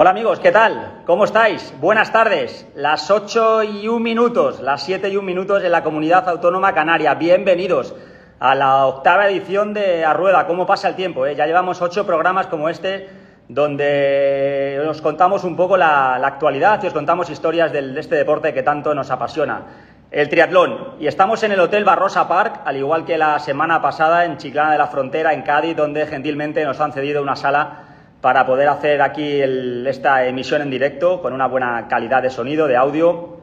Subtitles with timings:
[0.00, 1.02] Hola amigos, ¿qué tal?
[1.06, 1.74] ¿Cómo estáis?
[1.80, 2.68] Buenas tardes.
[2.76, 7.14] Las 8 y 1 minutos, las 7 y 1 minutos en la comunidad autónoma canaria.
[7.14, 7.96] Bienvenidos
[8.38, 10.46] a la octava edición de Arrueda.
[10.46, 11.26] ¿Cómo pasa el tiempo?
[11.26, 11.34] eh?
[11.34, 13.08] Ya llevamos 8 programas como este
[13.48, 18.14] donde os contamos un poco la, la actualidad y os contamos historias del- de este
[18.14, 19.62] deporte que tanto nos apasiona,
[20.12, 20.94] el triatlón.
[21.00, 24.70] Y estamos en el Hotel Barrosa Park, al igual que la semana pasada en Chiclana
[24.70, 27.87] de la Frontera, en Cádiz, donde gentilmente nos han cedido una sala
[28.20, 29.40] para poder hacer aquí
[29.86, 33.38] esta emisión en directo con una buena calidad de sonido, de audio.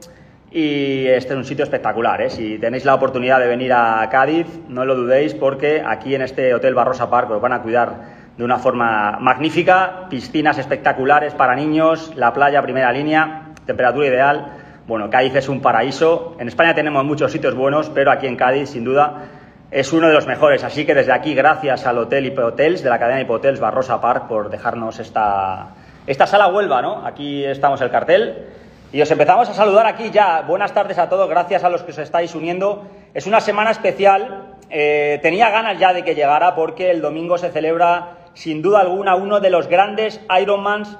[0.51, 2.21] Y este es un sitio espectacular.
[2.21, 2.29] ¿eh?
[2.29, 6.53] Si tenéis la oportunidad de venir a Cádiz, no lo dudéis porque aquí en este
[6.53, 10.07] Hotel Barrosa Park os van a cuidar de una forma magnífica.
[10.09, 14.45] Piscinas espectaculares para niños, la playa primera línea, temperatura ideal.
[14.87, 16.35] Bueno, Cádiz es un paraíso.
[16.39, 19.23] En España tenemos muchos sitios buenos, pero aquí en Cádiz, sin duda,
[19.71, 20.63] es uno de los mejores.
[20.63, 24.49] Así que desde aquí, gracias al Hotel Hotels, de la cadena Hotels Barrosa Park, por
[24.49, 25.67] dejarnos esta,
[26.07, 27.05] esta sala Huelva, ¿no?
[27.05, 28.47] Aquí estamos el cartel.
[28.91, 30.41] Y os empezamos a saludar aquí ya.
[30.41, 32.87] Buenas tardes a todos, gracias a los que os estáis uniendo.
[33.13, 34.53] Es una semana especial.
[34.69, 39.15] eh, tenía ganas ya de que llegara porque el domingo se celebra, sin duda alguna,
[39.15, 40.97] uno de los grandes Ironmans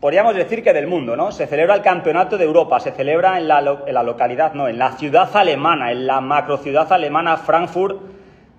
[0.00, 1.32] podríamos decir que del mundo, ¿no?
[1.32, 3.60] Se celebra el Campeonato de Europa, se celebra en la,
[4.02, 8.00] localidad, no, en la ciudad alemana, en la macrociudad alemana Frankfurt,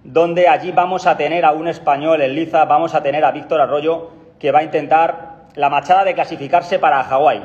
[0.04, 3.62] donde allí vamos a tener a un español en liza, vamos a tener a Víctor
[3.62, 7.42] Arroyo, que va a intentar la machada de clasificarse para Hawái.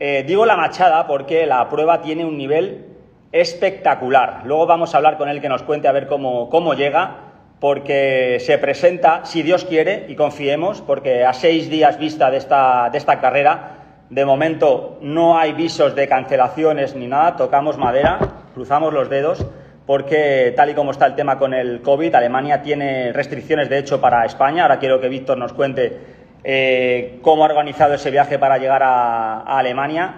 [0.00, 2.86] Eh, digo la machada porque la prueba tiene un nivel
[3.32, 4.42] espectacular.
[4.44, 7.27] Luego vamos a hablar con él que nos cuente a ver cómo, cómo llega,
[7.60, 12.88] porque se presenta, si Dios quiere, y confiemos, porque a seis días vista de esta,
[12.90, 13.78] de esta carrera,
[14.10, 18.18] de momento no hay visos de cancelaciones ni nada, tocamos madera,
[18.54, 19.44] cruzamos los dedos,
[19.86, 24.00] porque tal y como está el tema con el COVID, Alemania tiene restricciones de hecho
[24.00, 24.62] para España.
[24.62, 25.98] Ahora quiero que Víctor nos cuente
[26.44, 30.14] eh, cómo ha organizado ese viaje para llegar a, a Alemania.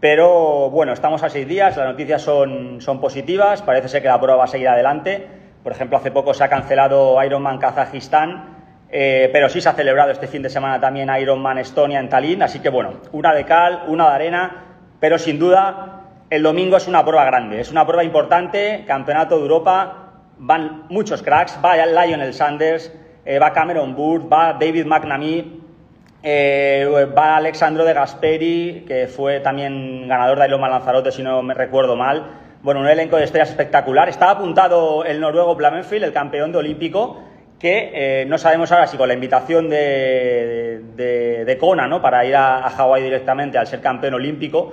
[0.00, 4.18] Pero bueno, estamos a seis días, las noticias son, son positivas, parece ser que la
[4.18, 5.39] prueba va a seguir adelante.
[5.62, 8.56] Por ejemplo, hace poco se ha cancelado Ironman Kazajistán,
[8.90, 12.42] eh, pero sí se ha celebrado este fin de semana también Ironman Estonia en Tallinn.
[12.42, 14.64] Así que bueno, una de cal, una de arena,
[14.98, 16.00] pero sin duda
[16.30, 21.22] el domingo es una prueba grande, es una prueba importante, Campeonato de Europa, van muchos
[21.22, 22.92] cracks, va Lionel Sanders,
[23.24, 25.60] eh, va Cameron Burt, va David McNamee,
[26.22, 31.52] eh, va Alexandro de Gasperi, que fue también ganador de Ironman Lanzarote, si no me
[31.52, 32.39] recuerdo mal.
[32.62, 34.10] Bueno, un elenco de estrellas espectacular.
[34.10, 37.18] Estaba apuntado el noruego Blamenfield, el campeón de olímpico,
[37.58, 42.02] que eh, no sabemos ahora si con la invitación de, de, de Kona ¿no?
[42.02, 44.72] para ir a, a Hawái directamente al ser campeón olímpico,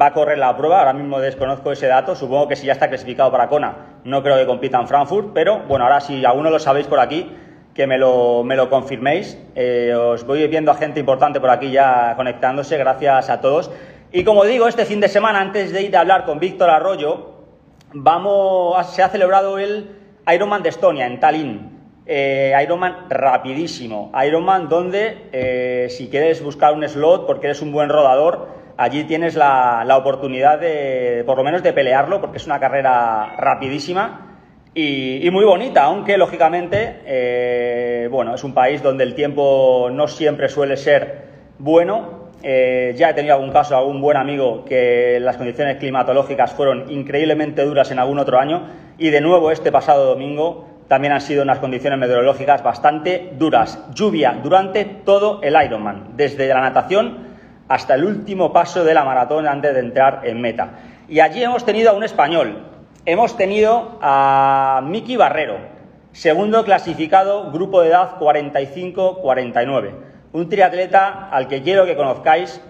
[0.00, 0.78] va a correr la prueba.
[0.78, 2.14] Ahora mismo desconozco ese dato.
[2.14, 5.30] Supongo que si ya está clasificado para Kona, no creo que compita en Frankfurt.
[5.34, 7.28] Pero bueno, ahora si aún no lo sabéis por aquí,
[7.74, 9.36] que me lo, me lo confirméis.
[9.56, 12.78] Eh, os voy viendo a gente importante por aquí ya conectándose.
[12.78, 13.72] Gracias a todos.
[14.12, 17.34] Y como digo, este fin de semana, antes de ir a hablar con Víctor Arroyo,
[17.92, 19.90] vamos, se ha celebrado el
[20.32, 21.76] Ironman de Estonia en Tallinn.
[22.06, 24.12] Eh, Ironman rapidísimo.
[24.24, 29.34] Ironman donde eh, si quieres buscar un slot porque eres un buen rodador, allí tienes
[29.34, 34.26] la, la oportunidad de, por lo menos, de pelearlo porque es una carrera rapidísima
[34.78, 40.50] y, muy bonita, aunque lógicamente, eh, bueno, es un país donde el tiempo no siempre
[40.50, 41.28] suele ser
[41.58, 42.25] bueno.
[42.42, 47.62] Eh, ya he tenido algún caso, algún buen amigo que las condiciones climatológicas fueron increíblemente
[47.64, 51.58] duras en algún otro año y de nuevo este pasado domingo también han sido unas
[51.58, 53.78] condiciones meteorológicas bastante duras.
[53.92, 57.26] Lluvia durante todo el Ironman, desde la natación
[57.68, 60.78] hasta el último paso de la maratón antes de entrar en meta.
[61.08, 62.64] Y allí hemos tenido a un español,
[63.04, 65.56] hemos tenido a Miki Barrero,
[66.12, 70.15] segundo clasificado, grupo de edad 45-49.
[70.32, 72.60] Un triatleta al que quiero que conozcáis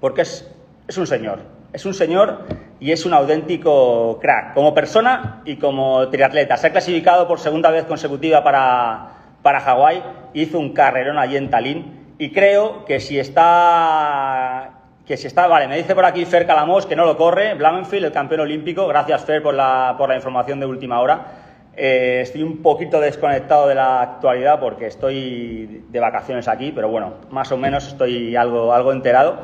[0.00, 0.50] porque es,
[0.88, 1.40] es un señor,
[1.72, 2.46] es un señor
[2.80, 6.56] y es un auténtico crack, como persona y como triatleta.
[6.56, 9.10] Se ha clasificado por segunda vez consecutiva para,
[9.42, 10.02] para Hawái,
[10.32, 14.76] hizo un carrerón allí en Tallinn y creo que si está...
[15.06, 18.06] Que si está, vale, me dice por aquí Fer Calamos que no lo corre, Blamenfield,
[18.06, 21.49] el campeón olímpico, gracias Fer por la, por la información de última hora.
[21.76, 27.14] Eh, estoy un poquito desconectado de la actualidad porque estoy de vacaciones aquí, pero bueno,
[27.30, 29.38] más o menos estoy algo, algo enterado.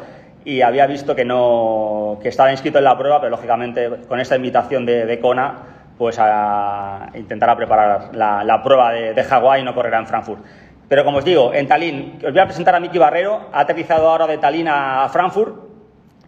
[0.45, 4.37] Y había visto que no que estaba inscrito en la prueba, pero lógicamente con esta
[4.37, 9.75] invitación de, de Kona, pues a, intentará preparar la, prueba de, de Hawái y no
[9.75, 10.45] correrá en Frankfurt.
[10.89, 14.09] Pero como os digo, en Tallinn, os voy a presentar a Miki Barrero, ha aterrizado
[14.09, 15.57] ahora de Tallinn a Frankfurt,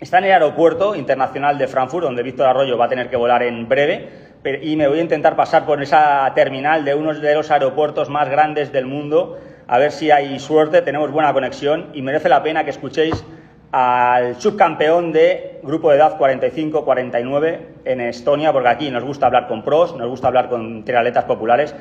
[0.00, 3.45] está en el aeropuerto internacional de Frankfurt, donde Víctor Arroyo va a tener que volar
[3.45, 4.27] en breve,
[4.62, 8.29] y me voy a intentar pasar por esa terminal de uno de los aeropuertos más
[8.29, 12.65] grandes del mundo, a ver si hay suerte, tenemos buena conexión y merece la pena
[12.65, 13.25] que escuchéis
[13.71, 19.62] al subcampeón de grupo de edad 45-49 en Estonia, porque aquí nos gusta hablar con
[19.62, 21.75] pros, nos gusta hablar con triatletas populares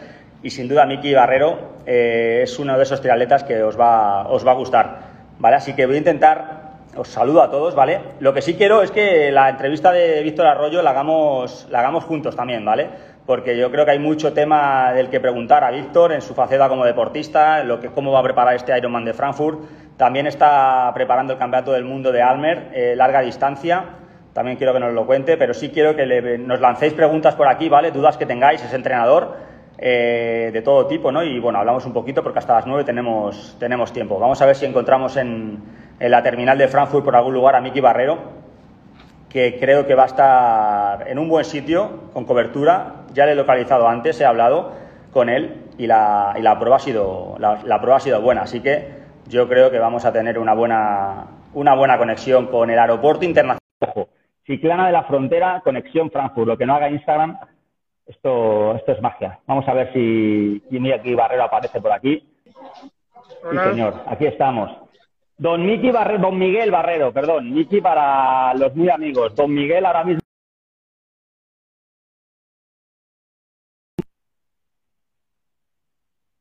[0.44, 4.46] y sin duda Miki Barrero eh, es uno de esos triatletas que os va, os
[4.46, 5.00] va a gustar.
[5.40, 5.56] ¿vale?
[5.56, 6.67] Así que voy a intentar,
[6.98, 8.00] os saludo a todos, ¿vale?
[8.20, 12.04] Lo que sí quiero es que la entrevista de Víctor Arroyo la hagamos, la hagamos
[12.04, 12.90] juntos también, ¿vale?
[13.26, 16.70] Porque yo creo que hay mucho tema del que preguntar a Víctor en su faceta
[16.70, 19.60] como deportista, lo que, cómo va a preparar este Ironman de Frankfurt.
[19.98, 23.84] También está preparando el Campeonato del Mundo de Almer, eh, larga distancia.
[24.34, 27.70] También quiero que nos lo cuente, pero sí quiero que nos lancéis preguntas por aquí,
[27.70, 27.92] ¿vale?
[27.92, 29.36] Dudas que tengáis, es entrenador
[29.80, 31.24] eh, de todo tipo, ¿no?
[31.24, 34.20] Y bueno, hablamos un poquito porque hasta las 9 tenemos, tenemos tiempo.
[34.20, 35.62] Vamos a ver si encontramos en,
[36.00, 38.18] en la terminal de Frankfurt por algún lugar a Miki Barrero,
[39.30, 43.04] que creo que va a estar en un buen sitio, con cobertura.
[43.14, 44.74] Ya le he localizado antes, he hablado
[45.12, 48.42] con él y la, y la prueba, ha sido, la, la prueba ha sido buena.
[48.42, 48.88] Así que
[49.28, 53.60] yo creo que vamos a tener una buena, una buena conexión con el aeropuerto internacional.
[54.46, 56.48] Ciclana de la Frontera, conexión Frankfurt.
[56.48, 57.38] Lo que no haga Instagram
[58.08, 59.40] esto, esto es magia.
[59.46, 60.64] Vamos a ver si
[60.94, 62.26] aquí Barrero aparece por aquí.
[63.52, 64.72] Sí, señor, aquí estamos.
[65.38, 69.36] Don Miki Barrero, Don Miguel Barrero, perdón, Miki para los muy amigos.
[69.36, 70.22] Don Miguel ahora mismo.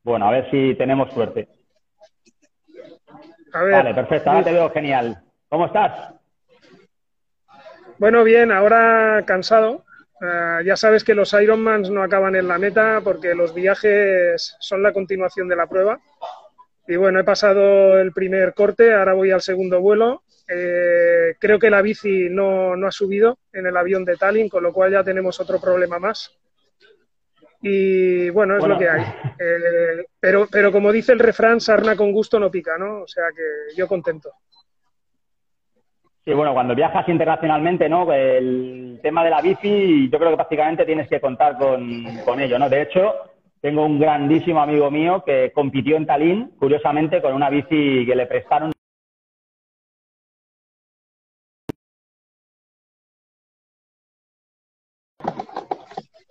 [0.03, 1.47] Bueno, a ver si tenemos suerte.
[3.53, 5.23] A ver, vale, perfecto, ahora te veo genial.
[5.49, 6.13] ¿Cómo estás?
[7.99, 9.83] Bueno, bien, ahora cansado,
[10.19, 14.81] Uh, ya sabes que los Ironmans no acaban en la meta porque los viajes son
[14.81, 15.99] la continuación de la prueba.
[16.87, 20.23] Y bueno, he pasado el primer corte, ahora voy al segundo vuelo.
[20.47, 24.63] Eh, creo que la bici no, no, ha subido en el avión de Tallinn, con
[24.63, 26.31] lo cual ya tenemos otro problema más.
[27.61, 28.75] Y bueno, es bueno.
[28.75, 29.01] lo que hay.
[29.01, 33.01] Eh, pero, pero como dice el refrán, sarna con gusto no pica, ¿no?
[33.01, 34.31] O sea que yo contento.
[36.23, 38.11] Sí, bueno, cuando viajas internacionalmente, ¿no?
[38.13, 42.57] El tema de la bici, yo creo que prácticamente tienes que contar con, con ello,
[42.59, 42.69] ¿no?
[42.69, 43.13] De hecho,
[43.67, 48.25] tengo un grandísimo amigo mío que compitió en Tallinn, curiosamente, con una bici que le
[48.25, 48.71] prestaron.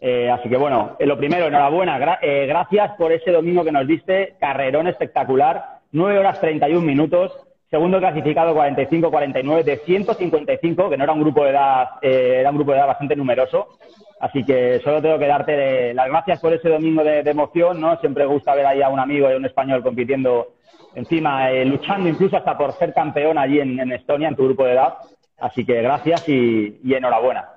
[0.00, 3.86] Eh, así que bueno, eh, lo primero, enhorabuena, eh, gracias por ese domingo que nos
[3.86, 11.12] diste, carrerón espectacular, 9 horas 31 minutos, Segundo clasificado 45-49 de 155, que no era
[11.12, 13.76] un grupo de edad, era un grupo de edad bastante numeroso.
[14.18, 17.98] Así que solo tengo que darte las gracias por ese domingo de, emoción, ¿no?
[18.00, 20.54] Siempre gusta ver ahí a un amigo y a un español compitiendo
[20.94, 24.72] encima, eh, luchando incluso hasta por ser campeón allí en, Estonia, en tu grupo de
[24.72, 24.94] edad.
[25.38, 27.50] Así que gracias y, enhorabuena.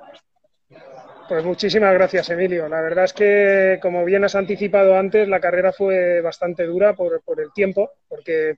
[1.30, 2.68] Pues muchísimas gracias, Emilio.
[2.68, 7.22] La verdad es que, como bien has anticipado antes, la carrera fue bastante dura por,
[7.38, 8.56] el tiempo, porque,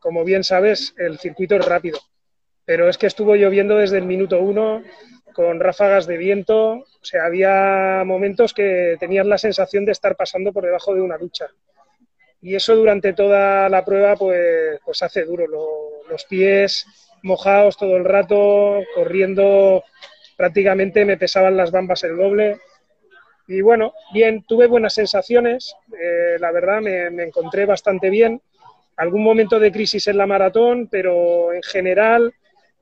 [0.00, 1.98] como, bien sabes, el circuito es rápido.
[2.66, 4.82] Pero es que estuvo lloviendo desde el minuto uno,
[5.34, 6.72] con ráfagas de viento.
[6.72, 11.18] O sea, había momentos que tenías la sensación de estar pasando por debajo de una
[11.18, 11.48] ducha.
[12.40, 15.46] Y eso durante toda la prueba, pues, pues hace duro.
[15.46, 16.86] Lo, los pies
[17.22, 19.82] mojados todo el rato, corriendo
[20.36, 22.60] prácticamente me pesaban las bambas el doble.
[23.46, 28.40] Y bueno, bien, tuve buenas sensaciones, eh, la verdad me, me, encontré bastante bien.
[28.96, 32.32] Algún momento de crisis en la maratón, pero en general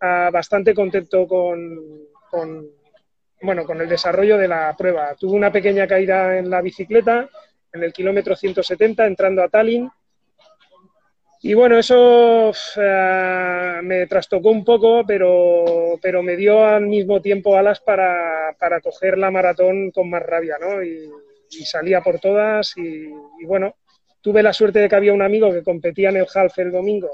[0.00, 1.78] ah, bastante contento con,
[2.33, 2.67] con,
[3.43, 5.15] bueno, con el desarrollo de la prueba.
[5.15, 7.29] Tuve una pequeña caída en la bicicleta
[7.75, 9.91] en el kilómetro 170 entrando a Tallinn
[11.45, 17.57] y bueno, eso uh, me trastocó un poco, pero, pero me dio al mismo tiempo
[17.57, 20.83] alas para, para coger la maratón con más rabia, ¿no?
[20.83, 21.11] Y,
[21.67, 23.12] salía por todas y,
[23.45, 23.75] bueno,
[24.23, 27.11] tuve la suerte de que había un amigo que competía en el half el domingo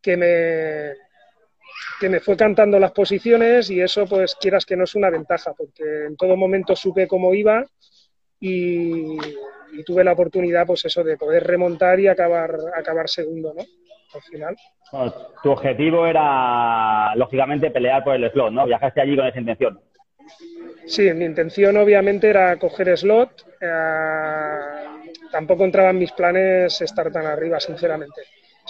[0.00, 1.03] que me,
[2.00, 5.52] que me fue cantando las posiciones y eso pues quieras que no es una ventaja
[5.56, 7.64] porque en todo momento supe cómo iba
[8.40, 9.16] y,
[9.72, 13.62] y tuve la oportunidad, pues eso, de poder remontar y acabar, acabar segundo, ¿no?
[14.14, 14.56] Al final.
[14.92, 15.12] Bueno,
[15.42, 18.66] tu objetivo era, lógicamente, pelear por el slot, ¿no?
[18.66, 19.80] Viajaste allí con esa intención.
[20.86, 23.44] Sí, mi intención obviamente era coger slot.
[23.60, 24.58] Eh,
[25.32, 28.22] tampoco entraba en mis planes estar tan arriba, sinceramente.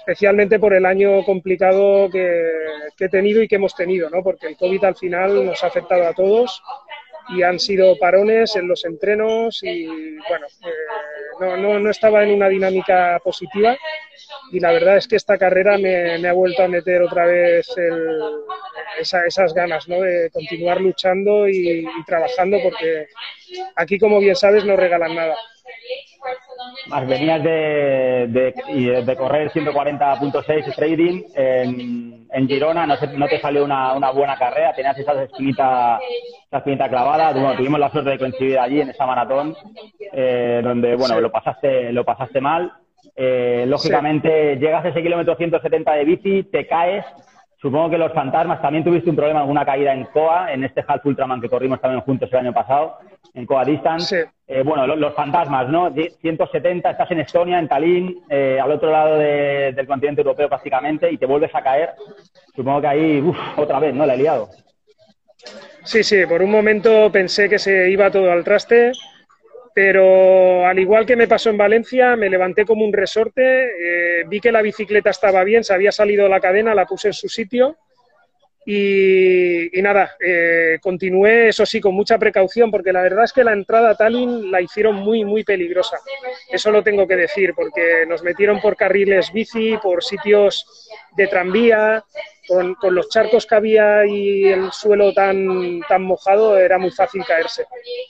[0.07, 2.51] Especialmente por el año complicado que,
[2.97, 4.23] que he tenido y que hemos tenido, ¿no?
[4.23, 6.63] Porque el COVID al final nos ha afectado a todos
[7.29, 9.87] y han sido parones en los entrenos y
[10.29, 13.77] bueno, eh, no, no, no, estaba en una dinámica positiva
[14.53, 18.21] y la verdad es que esta carrera me, ha vuelto a meter otra vez el,
[19.01, 20.01] esas ganas ¿no?
[20.01, 23.09] de continuar luchando y, trabajando porque
[23.77, 25.37] aquí, como bien sabes, no regalan nada.
[26.89, 28.27] Más venías de,
[29.05, 34.75] de, correr 140.6 trading en, en Girona, no, no, te salió una, una, buena carrera,
[34.75, 35.99] tenías esa espinita,
[36.47, 39.57] esa espinita clavada, bueno, tuvimos la suerte de coincidir allí en esa maratón,
[40.13, 42.73] eh, donde bueno, lo pasaste, lo pasaste mal,
[43.17, 47.05] eh, lógicamente llegas a ese kilómetro 170 de bici, te caes,
[47.65, 51.07] Supongo que los fantasmas, también tuviste un problema, alguna caída en COA, en este Half
[51.07, 52.99] Ultraman que corrimos también juntos el año pasado,
[53.33, 54.27] en COA Distance.
[54.47, 55.91] Eh, bueno, los, fantasmas, ¿no?
[55.91, 61.17] 170, estás en Estonia, en Tallinn, eh, al otro lado del continente europeo prácticamente, y
[61.17, 61.95] te vuelves a caer.
[62.55, 64.05] Supongo que ahí, uff, otra vez, ¿no?
[64.05, 64.51] La he liado.
[65.85, 68.93] Sí, sí, por un momento pensé que se iba todo al traste
[69.75, 74.41] pero al igual que me pasó en Valencia, me levanté como un resorte, eh, vi
[74.41, 77.77] que la bicicleta estaba bien, se había salido la cadena, la puse en su sitio
[78.67, 83.53] y, nada, eh, continué, eso sí, con mucha precaución, porque la verdad es que la
[83.53, 85.99] entrada a Tallinn la hicieron muy, muy peligrosa.
[86.51, 92.05] Eso lo tengo que decir, porque nos metieron por carriles bici, por sitios de tranvía,
[92.49, 97.67] con, los charcos que había y el suelo tan, tan mojado era muy fácil caerse.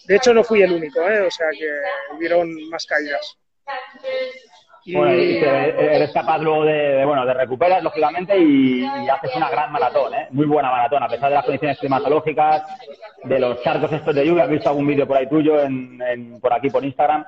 [0.06, 1.20] De hecho, no fui el único, ¿eh?
[1.20, 3.38] o sea que hubieron más caídas.
[4.92, 10.12] Bueno, y eres capaz luego de, bueno, de recuperar, lógicamente, y, haces una gran maratón,
[10.12, 10.28] ¿eh?
[10.30, 12.64] Muy buena maratón, a pesar de las condiciones climatológicas,
[13.22, 14.44] de los charcos estos de lluvia.
[14.44, 17.24] Has visto algún vídeo por ahí tuyo, en, por aquí, por Instagram,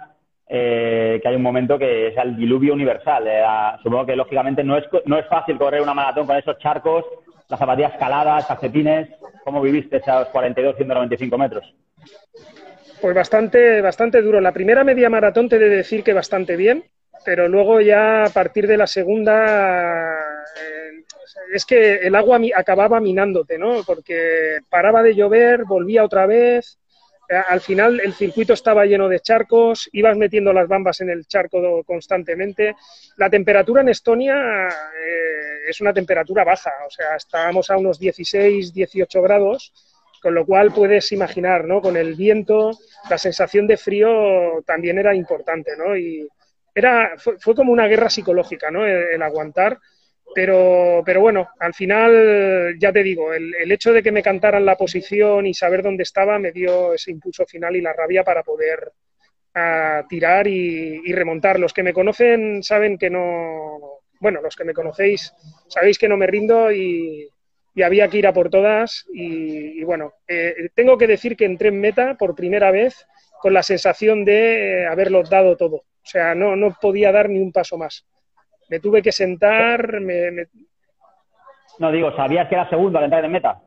[0.49, 3.25] eh, que hay un momento que es el diluvio universal.
[3.27, 3.43] Eh,
[3.83, 7.05] supongo que lógicamente no es, no es fácil correr una maratón con esos charcos,
[7.49, 9.09] las zapatillas caladas, calcetines.
[9.45, 11.75] ¿Cómo viviste esos 42, 195 metros?
[13.01, 14.41] Pues bastante, bastante duro.
[14.41, 16.85] La primera media maratón te he de decir que bastante bien,
[17.25, 21.05] pero luego ya a partir de la segunda eh,
[21.53, 23.83] es que el agua acababa minándote, ¿no?
[23.85, 26.79] Porque paraba de llover, volvía otra vez
[27.29, 31.83] al final el circuito estaba lleno de charcos, ibas metiendo las bambas en el charco
[31.85, 32.77] constantemente.
[33.17, 38.73] La temperatura en Estonia eh, es una temperatura baja, o sea, estábamos a unos 16,
[38.73, 39.73] 18 grados,
[40.23, 41.81] con lo cual puedes imaginar, ¿no?
[41.81, 42.73] Con el viento,
[43.11, 45.97] la sensación de frío también era importante, ¿no?
[45.97, 46.29] Y
[46.75, 48.85] era, fue, como una guerra psicológica, ¿no?
[48.85, 49.79] el aguantar
[50.35, 54.77] pero, pero bueno, al final, ya te digo, el, hecho de que me cantaran la
[54.77, 58.93] posición y saber dónde estaba me dio ese impulso final y la rabia para poder
[60.09, 61.59] tirar y, remontar.
[61.59, 65.33] Los que me conocen saben que no, bueno, los que me conocéis
[65.69, 67.29] sabéis que no me rindo y,
[67.83, 69.07] había que ir a por todas.
[69.13, 73.07] Y, bueno, eh, tengo que decir que entré en meta por primera vez
[73.41, 75.77] con la sensación de eh, haberlo dado todo.
[75.77, 78.07] O sea, no, no podía dar ni un paso más
[78.69, 80.01] me tuve que sentar.
[80.01, 80.47] Me,
[81.79, 83.61] No, digo, ¿sabías que era segundo al entrar en meta?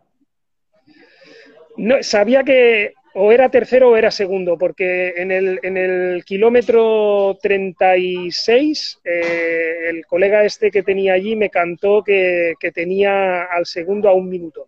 [1.77, 7.37] No, sabía que o era tercero o era segundo, porque en el, en el kilómetro
[7.41, 14.13] 36 eh, el colega este que tenía allí me cantó que, tenía al segundo a
[14.13, 14.67] un minuto.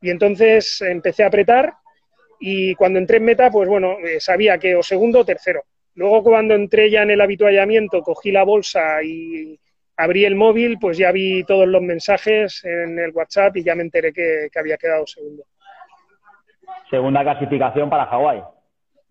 [0.00, 1.74] Y entonces empecé a apretar
[2.38, 5.64] y cuando entré en meta, pues bueno, eh, sabía que o segundo o tercero.
[5.94, 9.58] Luego cuando entré ya en el habituallamiento, cogí la bolsa y,
[10.00, 13.82] abrí el móvil, pues ya vi todos los mensajes en el WhatsApp y ya me
[13.82, 15.44] enteré que, había quedado segundo.
[16.88, 18.42] Segunda clasificación para Hawái.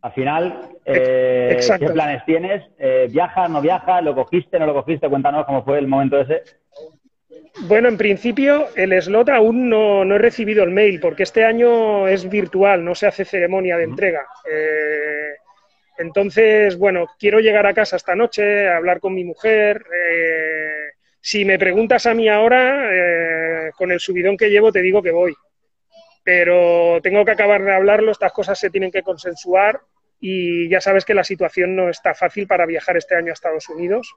[0.01, 2.63] Al final, eh, ¿qué planes tienes?
[2.77, 4.03] Eh, ¿Viajas, no viajas?
[4.03, 5.09] ¿Lo cogiste, no lo cogiste?
[5.09, 6.43] Cuéntanos cómo fue el momento ese.
[7.61, 12.29] Bueno, en principio el slot aún no, he recibido el mail porque este año es
[12.29, 14.25] virtual, no se hace ceremonia de entrega.
[14.49, 15.35] Eh,
[15.99, 19.83] entonces, bueno, quiero llegar a casa esta noche, hablar con mi mujer.
[19.93, 20.78] Eh,
[21.21, 25.11] si me preguntas a mí ahora, eh, con el subidón que llevo, te digo que
[25.11, 25.33] voy.
[26.23, 29.81] Pero tengo que acabar de hablarlo, estas cosas se tienen que consensuar
[30.19, 33.69] y ya sabes que la situación no está fácil para viajar este año a Estados
[33.69, 34.13] Unidos.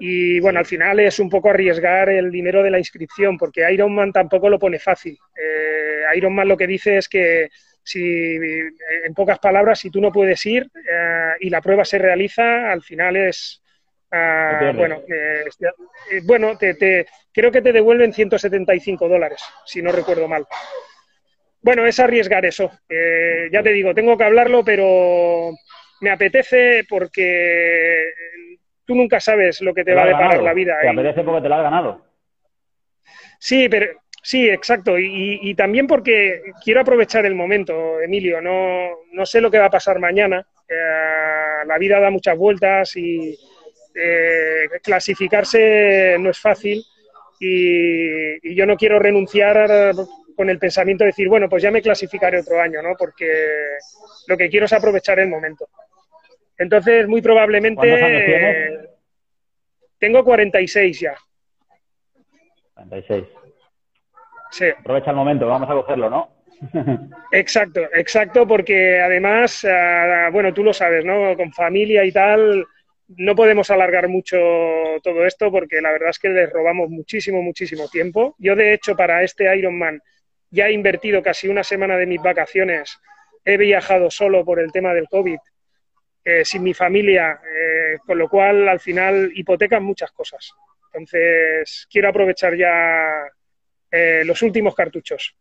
[0.00, 4.12] Y bueno, al final es un poco arriesgar el dinero de la inscripción, porque Ironman
[4.12, 5.16] tampoco lo pone fácil.
[5.36, 7.48] Eh, Ironman lo que dice es que
[7.82, 12.72] si, en pocas palabras, si tú no puedes ir eh, y la prueba se realiza,
[12.72, 13.62] al final es,
[14.14, 15.44] ah, bueno, eh,
[16.10, 20.46] eh, bueno te, creo que te devuelven 175 dólares, si no recuerdo mal.
[21.60, 22.70] Bueno, es arriesgar eso.
[23.50, 25.52] ya te digo, tengo que hablarlo, pero
[26.00, 28.04] me apetece porque
[28.84, 30.76] tú nunca sabes lo que te, va a deparar la vida.
[30.82, 32.04] Te apetece porque te lo has ganado.
[33.38, 33.86] Sí, pero
[34.24, 34.98] Sí, exacto.
[34.98, 38.40] Y, también porque quiero aprovechar el momento, Emilio.
[38.40, 40.46] No, no sé lo que va a pasar mañana.
[40.66, 43.36] Eh, la vida da muchas vueltas y
[43.94, 46.82] eh, clasificarse no es fácil.
[47.40, 49.94] Y, yo no quiero renunciar
[50.36, 52.94] con el pensamiento de decir, bueno, pues ya me clasificaré otro año, ¿no?
[52.98, 53.76] Porque
[54.26, 55.68] lo que quiero es aprovechar el momento.
[56.58, 58.88] Entonces, muy probablemente...
[59.98, 61.14] tengo 46 ya.
[62.74, 63.24] 46.
[64.50, 64.66] Sí.
[64.78, 66.34] Aprovecha el momento, vamos a cogerlo, ¿no?
[67.32, 71.36] exacto, exacto, porque además, ah, bueno, tú lo sabes, ¿no?
[71.36, 72.64] Con familia y tal,
[73.08, 74.36] no podemos alargar mucho
[75.02, 78.34] todo esto porque la verdad es que les robamos muchísimo, muchísimo tiempo.
[78.38, 80.00] Yo, de hecho, para este Ironman
[80.50, 82.98] ya he invertido casi una semana de mis vacaciones.
[83.44, 85.38] He viajado solo por el tema del COVID,
[86.24, 90.52] eh, sin mi familia, eh, con lo cual al final hipotecan muchas cosas.
[90.92, 93.26] Entonces, quiero aprovechar ya
[93.90, 95.36] eh, los últimos cartuchos.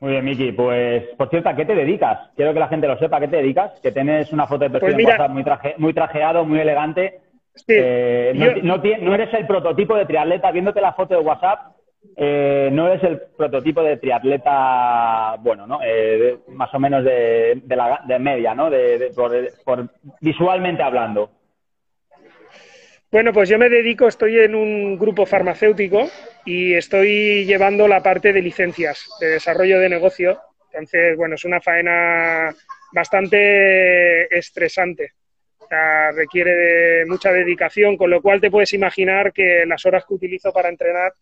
[0.00, 0.52] Muy bien, Miki.
[0.52, 2.30] Pues, por cierto, ¿a qué te dedicas?
[2.34, 3.18] Quiero que la gente lo sepa.
[3.18, 3.78] ¿A qué te dedicas?
[3.82, 5.44] Que tienes una foto de perfil pues WhatsApp muy,
[5.76, 7.20] muy trajeado, muy elegante.
[7.68, 10.50] Eh, no, eres el prototipo de triatleta.
[10.50, 11.76] Viéndote la foto de WhatsApp,
[12.16, 15.80] eh, no eres el prototipo de triatleta, bueno, ¿no?
[15.84, 18.70] Eh, más o menos de, la, de media, ¿no?
[18.70, 19.88] De, por,
[20.20, 21.30] visualmente hablando.
[23.12, 26.08] Bueno, pues yo me dedico, estoy en un grupo farmacéutico
[26.44, 30.40] y estoy llevando la parte de licencias, de desarrollo de negocio.
[30.66, 32.54] Entonces, bueno, es una faena
[32.92, 35.14] bastante estresante.
[36.14, 40.52] requiere de mucha dedicación, con lo cual te puedes imaginar que las horas que utilizo
[40.52, 41.12] para entrenar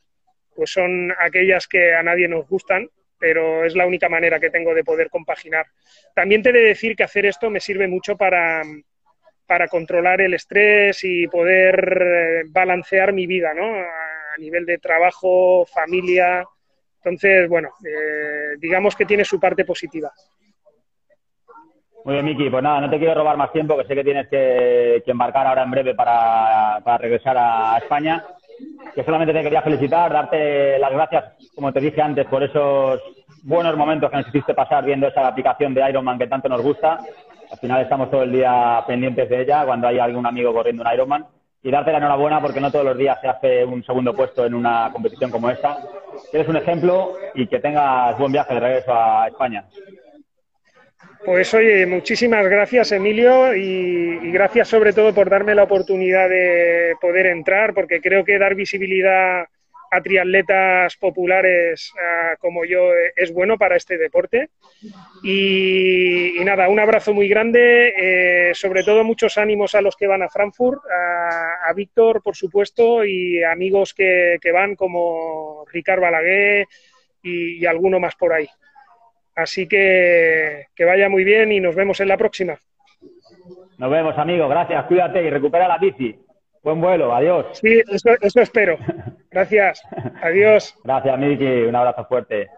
[0.54, 4.74] pues son aquellas que a nadie nos gustan, pero es la única manera que tengo
[4.74, 5.66] de poder compaginar.
[6.14, 8.62] También te he de decir que hacer esto me sirve mucho para,
[9.48, 13.64] para controlar el estrés y poder eh, balancear mi vida, ¿no?
[13.64, 16.44] A nivel de trabajo, familia.
[17.02, 20.12] Entonces, bueno, eh, digamos que tiene su parte positiva.
[22.04, 22.50] Muy bien, Miki.
[22.50, 25.62] Pues nada, no te quiero robar más tiempo, que sé que tienes que, embarcar ahora
[25.62, 28.22] en breve para, regresar a España.
[28.94, 31.24] Que solamente te quería felicitar, darte las gracias,
[31.54, 33.00] como te dije antes, por esos
[33.44, 36.98] buenos momentos que nos hiciste pasar viendo esa aplicación de Ironman que tanto nos gusta
[37.50, 40.92] al final estamos todo el día pendientes de ella cuando hay algún amigo corriendo un
[40.92, 41.26] Ironman.
[41.60, 44.54] Y darte la enhorabuena porque no todos los días se hace un segundo puesto en
[44.54, 45.78] una competición como esta.
[46.32, 49.64] Eres un ejemplo y que tengas buen viaje de regreso a España.
[51.24, 57.26] Pues oye, muchísimas gracias Emilio y, gracias sobre todo por darme la oportunidad de poder
[57.26, 59.46] entrar porque creo que dar visibilidad
[59.90, 64.50] a triatletas populares ah, como yo eh, es bueno para este deporte.
[65.22, 70.22] Y, nada, un abrazo muy grande, eh, sobre todo muchos ánimos a los que van
[70.22, 76.66] a Frankfurt, a, Víctor, por supuesto, y amigos que, van como Ricard Balaguer
[77.22, 78.48] y, y, alguno más por ahí.
[79.36, 82.58] Así que que vaya muy bien y nos vemos en la próxima.
[83.78, 84.48] Nos vemos, amigo.
[84.48, 84.84] Gracias.
[84.86, 86.18] Cuídate y recupera la bici.
[86.62, 87.14] Buen vuelo.
[87.14, 87.46] Adiós.
[87.52, 88.76] Sí, eso, eso espero.
[89.30, 89.82] Gracias.
[90.22, 90.76] Adiós.
[90.84, 91.62] Gracias, Miki.
[91.62, 92.48] Un abrazo fuerte.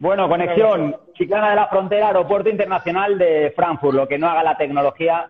[0.00, 3.94] Bueno, conexión Chiclana de la Frontera, Aeropuerto Internacional de Frankfurt.
[3.94, 5.28] Lo que no haga la tecnología,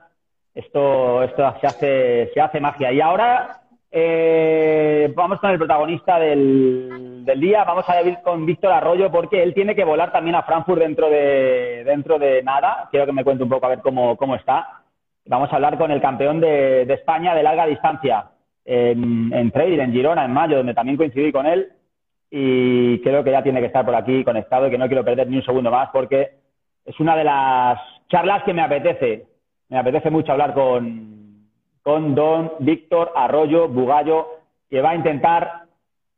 [0.54, 2.92] esto, esto se, hace, se hace magia.
[2.92, 7.64] Y ahora eh, vamos con el protagonista del, del, día.
[7.64, 11.08] Vamos a ir con Víctor Arroyo porque él tiene que volar también a Frankfurt dentro
[11.08, 12.88] de, dentro de nada.
[12.90, 14.82] Quiero que me cuente un poco a ver cómo, cómo está.
[15.28, 18.30] Vamos a hablar con el campeón de, España de larga distancia
[18.64, 21.68] en, en Trail, en Girona, en mayo, donde también coincidí con él.
[22.30, 25.28] Y creo que ya tiene que estar por aquí conectado y que no quiero perder
[25.28, 26.30] ni un segundo más porque
[26.84, 29.26] es una de las charlas que me apetece.
[29.68, 31.44] Me apetece mucho hablar con
[31.84, 34.26] don Víctor Arroyo Bugallo,
[34.70, 35.64] que va a intentar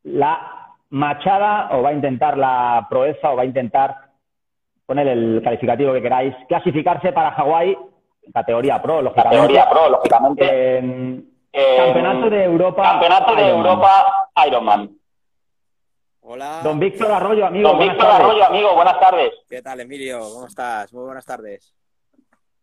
[0.04, 3.96] la machada o va a intentar la proeza o va a intentar
[4.86, 7.76] poner el calificativo que queráis, clasificarse para Hawái,
[8.32, 9.36] categoría pro, lógicamente.
[9.36, 11.24] Categoría pro, lógicamente.
[11.52, 12.82] Campeonato de Europa.
[12.82, 15.00] Campeonato de Europa Ironman.
[16.22, 16.60] Hola.
[16.62, 17.70] Don Víctor Arroyo, amigo.
[17.70, 19.32] Don Víctor Arroyo, amigo, buenas tardes.
[19.48, 20.20] ¿Qué tal, Emilio?
[20.20, 20.92] ¿Cómo estás?
[20.92, 21.74] Muy buenas tardes.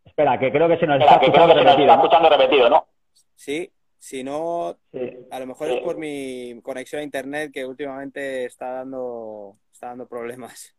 [0.06, 2.88] Espera, que creo que se nos está, escuchando, repetido, ¿no?
[3.36, 4.76] Sí, si no,
[5.32, 10.08] a lo mejor es por mi conexión a internet que últimamente está dando, está dando
[10.08, 10.74] problemas.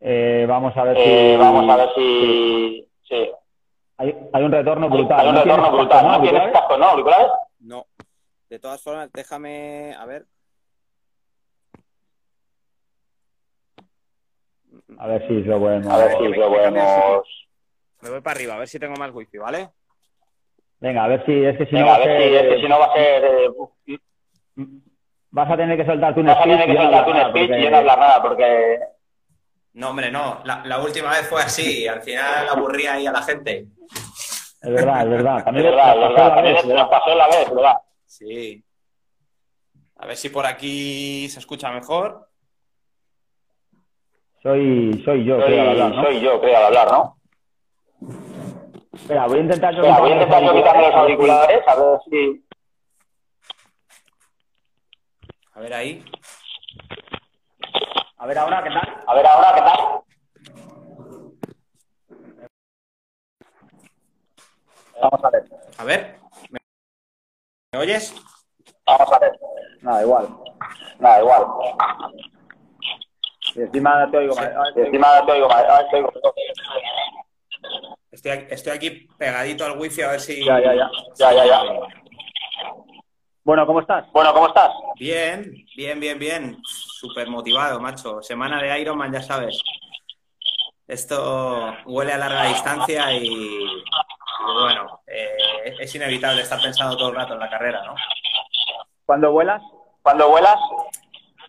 [0.00, 1.36] Eh, vamos a ver eh, si.
[1.38, 2.88] Vamos a ver si.
[3.12, 3.30] Sí.
[3.98, 5.20] Hay, un retorno brutal.
[5.20, 6.06] Hay un retorno brutal.
[6.06, 6.86] ¿No tienes casco, no?
[6.86, 7.28] ¿Auriculares?
[7.60, 7.86] No.
[8.48, 9.94] De todas formas, déjame.
[9.94, 10.26] A ver.
[14.98, 15.92] A ver si lo podemos.
[15.92, 17.48] A ver si lo podemos.
[18.00, 19.70] Me voy para arriba, a ver si tengo más wifi, ¿vale?
[20.80, 21.86] Venga, a ver si es que si no.
[21.86, 23.24] Va a ver si, es que si no va a ser.
[23.24, 23.98] Eh,
[25.30, 26.36] vas a tener que soltarte un speech.
[26.36, 28.80] Vas a tener que soltarte un speech y no hablar nada, porque.
[29.74, 30.42] No, hombre, no.
[30.44, 31.86] La, la, última vez fue así.
[31.86, 33.66] Al final aburría ahí a la gente.
[34.60, 35.44] Es verdad, es verdad.
[35.44, 36.34] También es verdad, es verdad.
[36.34, 37.76] También vez, nos pasó la vez, ¿verdad?
[38.06, 38.64] Sí.
[39.96, 42.28] A ver si por aquí se escucha mejor.
[44.42, 46.02] Soy, soy yo, creo, al hablar, ¿no?
[46.02, 47.16] Soy yo, creo, al hablar, ¿no?
[48.92, 51.98] Espera, voy a intentar yo, Espera, voy a intentar yo quitarme los auriculares, a ver
[52.10, 52.44] si...
[55.54, 56.04] A ver ahí.
[58.22, 59.02] A ver ahora, ¿qué tal?
[59.04, 59.78] A ver ahora, ¿qué tal?
[65.02, 65.44] Vamos a ver.
[65.78, 66.18] A ver.
[66.50, 66.58] ¿Me,
[67.72, 68.14] ¿Me oyes?
[68.86, 69.32] Vamos a ver.
[69.80, 70.28] Nada, igual.
[71.00, 71.46] Nada, igual.
[73.56, 74.72] Y encima te oigo mal.
[74.76, 75.48] Y encima te oigo
[75.90, 76.12] te oigo.
[78.12, 80.44] Estoy, estoy aquí pegadito al wifi a ver si...
[80.44, 80.88] Ya, ya, ya.
[81.16, 81.60] Ya, ya, ya.
[83.44, 84.10] Bueno, ¿cómo estás?
[84.12, 84.70] Bueno, ¿cómo estás?
[84.98, 86.58] Bien, bien, bien, bien.
[86.64, 88.22] Súper motivado, macho.
[88.22, 89.60] Semana de Ironman, ya sabes.
[90.86, 93.82] Esto huele a larga distancia y, y
[94.60, 97.94] bueno, eh, es inevitable estar pensando todo el rato en la carrera, ¿no?
[99.04, 99.60] ¿Cuándo vuelas?
[100.02, 100.56] ¿Cuándo vuelas?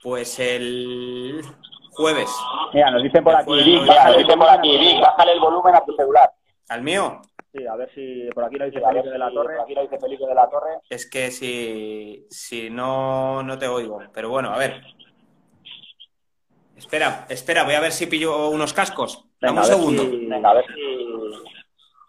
[0.02, 1.44] Pues el
[1.92, 2.30] jueves.
[2.74, 5.96] Mira, nos dicen por aquí, Vic, nos dicen por Vic, bájale el volumen a tu
[5.96, 6.32] celular.
[6.70, 7.22] ¿Al mío?
[7.54, 9.56] Sí, a ver si por aquí lo dice ver Felipe de la si- Torre.
[9.56, 10.80] por Aquí lo dice Felipe de la Torre.
[10.90, 14.02] Es que si, si no, no te oigo.
[14.12, 14.82] Pero bueno, a ver.
[16.76, 19.26] Espera, espera, voy a ver si pillo unos cascos.
[19.40, 20.02] Dame un segundo.
[20.04, 21.32] si- Venga, a ver si...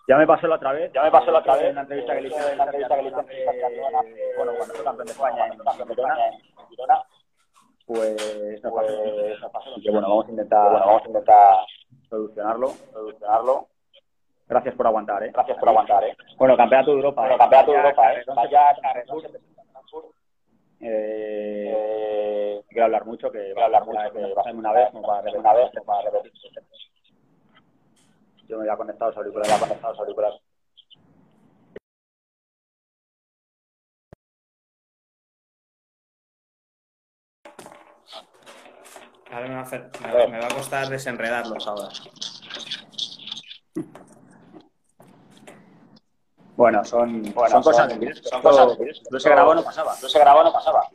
[0.08, 0.90] Ya me pasó la otra vez.
[0.94, 1.66] Ya me pasó la otra vez.
[1.66, 4.74] En la entrevista que le hice en la entrevista que le hice hace- bueno, cuando
[4.74, 6.16] fue campeón de España en en Girona,
[6.70, 7.02] Girona,
[7.86, 9.70] pues nos pues nos pasó.
[9.72, 11.54] Así que bueno, vamos a intentar, Bueno, vamos a intentar
[12.08, 12.68] solucionarlo.
[12.92, 13.68] solucionarlo.
[14.46, 15.30] Gracias por aguantar, ¿eh?
[15.32, 16.16] Gracias por aguantar, ¿eh?
[16.36, 17.20] Bueno, campeonato de Europa.
[17.22, 17.38] Bueno, ¿eh?
[17.38, 18.24] campeonato de Vaya Europa, ¿eh?
[18.34, 18.70] Vaya.
[20.80, 24.90] Eh, Eh, quiero hablar mucho, que Quiero hablar mucho, que me va a una vez,
[24.90, 25.40] como para repetir.
[25.40, 26.32] una vez, como para repetir.
[28.46, 29.52] Yo me había conectado los auriculares.
[29.52, 30.40] Voy a conectar los auriculares.
[39.32, 41.88] Ahora me va a, hacer- me va- me va a costar desenredarlos ahora.
[46.56, 48.92] Bueno, son, Bueno, son cosas son- de son cosas de.
[49.10, 49.96] No se grabó, no pasaba.
[50.00, 50.88] No se grabó, no pasaba.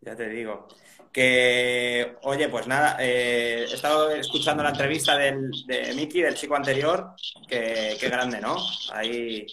[0.00, 0.68] Ya te digo.
[1.12, 6.54] Que, oye, pues nada, eh, he estado escuchando la entrevista del, de Miki, del chico
[6.54, 7.12] anterior.
[7.48, 8.56] Que, qué grande, ¿no?
[8.92, 9.46] Ahí.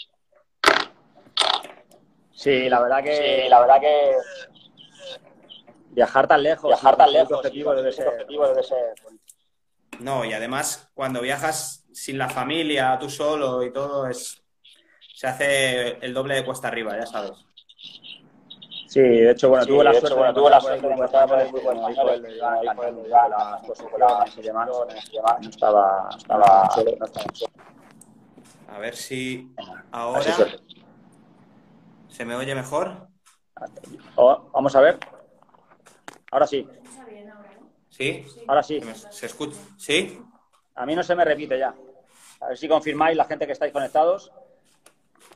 [2.34, 4.12] Sí, la verdad que Sí, la verdad que
[5.92, 8.08] viajar tan lejos, viajar tan lejos objetivo debe ser.
[8.10, 8.94] objetivo debe ser
[10.00, 14.42] No, y además, cuando viajas sin la familia, tú solo y todo, es.
[15.16, 17.32] Se hace el doble de cuesta arriba, ya sabes.
[18.86, 21.28] Sí, de hecho, bueno, Sí, tuve la suerte hecho, bueno, tuve la suerte de encontrar
[21.30, 24.70] por el grupo español, Iván, las y demás.
[25.42, 26.44] No estaba, no.
[28.68, 29.50] A ver si
[29.92, 30.22] ahora
[32.10, 33.08] se me oye mejor.
[34.18, 35.00] Oh, vamos a ver.
[36.32, 36.68] Ahora sí,
[37.90, 38.26] ¿Sí?
[38.48, 38.82] ahora sí.
[38.82, 39.58] ¿Se, me- se escucha?
[39.78, 40.22] ¿Sí?
[40.76, 41.74] A mí no se me repite ya.
[42.42, 44.30] A ver si confirmáis la gente que estáis conectados,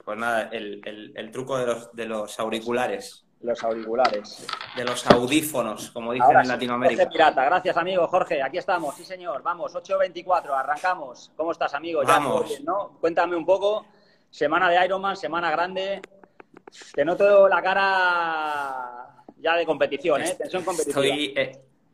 [0.09, 4.43] Pues nada, el, el- el truco de los, de los auriculares, los auriculares.
[4.75, 6.47] de los audífonos, como dicen Ahora en.
[6.47, 7.03] Latinoamérica.
[7.03, 11.31] Jorge Pirata, gracias amigo Jorge, aquí estamos, sí señor, vamos, 8.24, arrancamos.
[11.37, 12.01] ¿Cómo estás amigo?
[12.01, 12.47] Ya Vamos.
[12.49, 12.97] bien, ¿no?
[12.99, 13.85] Cuéntame un poco,
[14.31, 16.01] semana de Ironman, semana grande,
[16.95, 20.33] te noto la cara ya de competición, ¿eh?
[20.39, 21.01] Tensión competitiva.
[21.05, 21.51] Estoy, eh,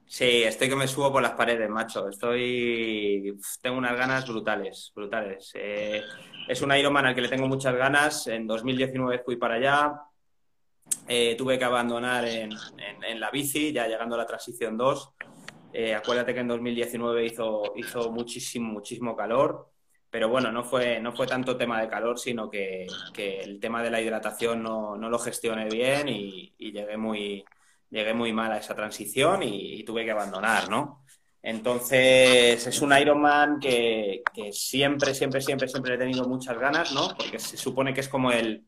[0.08, 2.10] sí, estoy que me subo por las paredes, macho.
[2.10, 5.52] Estoy, tengo unas ganas brutales, brutales.
[5.56, 6.02] Eh,
[6.48, 8.28] es un Ironman al que le tengo muchas ganas.
[8.28, 10.02] En 2019 fui para allá.
[11.08, 12.50] Eh, tuve que abandonar en,
[13.20, 15.14] la bici, ya llegando a la transición 2.
[15.74, 19.70] Eh, acuérdate que en 2019 hizo, hizo muchísimo, muchísimo calor.
[20.10, 23.84] Pero bueno, no fue, no fue tanto tema de calor, sino que, que el tema
[23.84, 27.44] de la hidratación no, no lo gestioné bien y, y llegué muy,
[27.90, 31.04] llegué muy mal a esa transición y, tuve que abandonar, ¿no?
[31.42, 37.10] Entonces, es un Ironman que, que siempre, siempre, siempre, siempre he tenido muchas ganas, ¿no?
[37.16, 38.66] Porque se supone que es como el,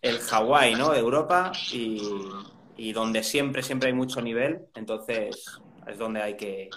[0.00, 0.90] el Hawái, ¿no?
[0.90, 2.00] De Europa y,
[2.78, 4.60] y donde siempre, siempre hay mucho nivel.
[4.74, 5.44] Entonces,
[5.86, 6.70] es donde hay que,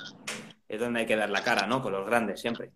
[0.68, 1.82] es donde hay que dar la cara, ¿no?
[1.82, 2.72] Con los grandes, siempre.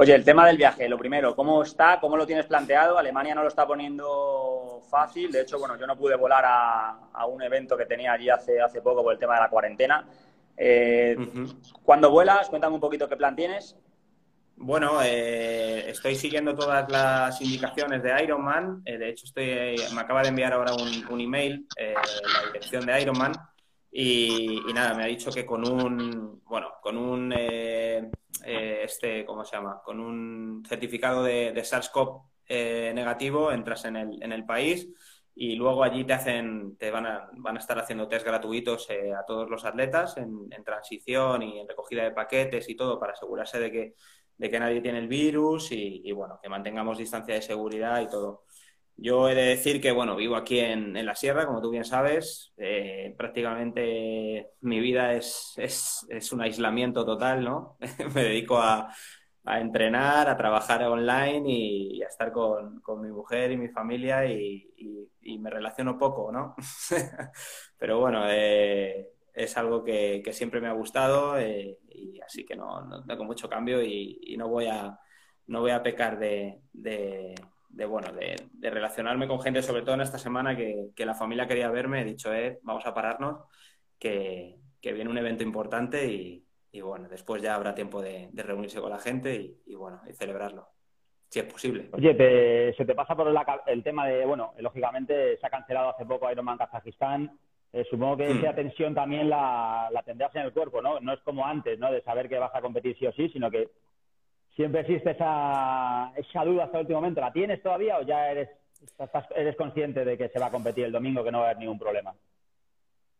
[0.00, 1.98] Oye, el tema del viaje, lo primero, ¿cómo está?
[2.00, 2.96] ¿Cómo lo tienes planteado?
[2.96, 5.32] Alemania no lo está poniendo fácil.
[5.32, 8.60] De hecho, bueno, yo no pude volar a, a un evento que tenía allí hace,
[8.60, 10.06] hace poco por el tema de la cuarentena.
[10.56, 11.16] Eh.
[11.82, 12.48] ¿Cuándo vuelas?
[12.48, 13.76] Cuéntame un poquito qué plan tienes.
[14.54, 18.82] Bueno, eh, estoy siguiendo todas las indicaciones de Ironman.
[18.84, 22.86] Eh, de hecho, estoy, me acaba de enviar ahora un, un email eh, la dirección
[22.86, 23.32] de Ironman
[23.90, 28.10] y, y nada, me ha dicho que con un, bueno, con un, eh,
[28.44, 29.80] eh, este, ¿cómo se llama?
[29.84, 34.88] Con un certificado de, de SARS-CoV eh, negativo entras en el, en el país
[35.34, 39.12] y luego allí te hacen, te van a, van a estar haciendo test gratuitos eh,
[39.14, 43.60] a todos los atletas en, transición y en recogida de paquetes y todo para asegurarse
[43.60, 43.94] de que,
[44.36, 48.44] de que nadie tiene el virus y, bueno, que mantengamos distancia de seguridad y todo.
[49.00, 51.84] Yo he de decir que, bueno, vivo aquí en, en la sierra, como tú bien
[51.84, 52.52] sabes.
[52.56, 57.76] Eh, prácticamente mi vida es, es, es, un aislamiento total, ¿no?
[58.14, 58.92] Me dedico a,
[59.44, 64.26] a entrenar, a trabajar online y, a estar con, con, mi mujer y mi familia
[64.26, 64.68] y,
[65.22, 66.56] y, me relaciono poco, ¿no?
[67.78, 72.56] Pero bueno, eh, es algo que, que, siempre me ha gustado eh, y así que
[72.56, 74.98] no, no, tengo mucho cambio y, no voy a
[75.46, 77.34] no voy a pecar de, de,
[77.68, 81.14] de bueno de, de, relacionarme con gente, sobre todo en esta semana que, que la
[81.14, 83.44] familia quería verme, he dicho, eh, vamos a pararnos,
[83.98, 88.80] que, que viene un evento importante y, y bueno, después ya habrá tiempo de, reunirse
[88.80, 90.68] con la gente y, bueno, y celebrarlo,
[91.28, 91.88] si es posible.
[91.92, 93.32] Oye, se te pasa por
[93.66, 97.38] el tema de, bueno, lógicamente se ha cancelado hace poco Ironman Kazajistán,
[97.72, 98.56] eh, supongo que esa hmm.
[98.56, 101.00] tensión también la, tendrás en el cuerpo, ¿no?
[101.00, 101.92] No es como antes, ¿no?
[101.92, 103.68] De saber que vas a competir sí o sí, sino que
[104.58, 106.12] siempre existe esa,
[106.44, 107.20] duda hasta el último momento.
[107.20, 108.48] ¿La tienes todavía o ya eres,
[109.36, 111.60] eres consciente de que se va a competir el domingo, que no va a haber
[111.60, 112.12] ningún problema?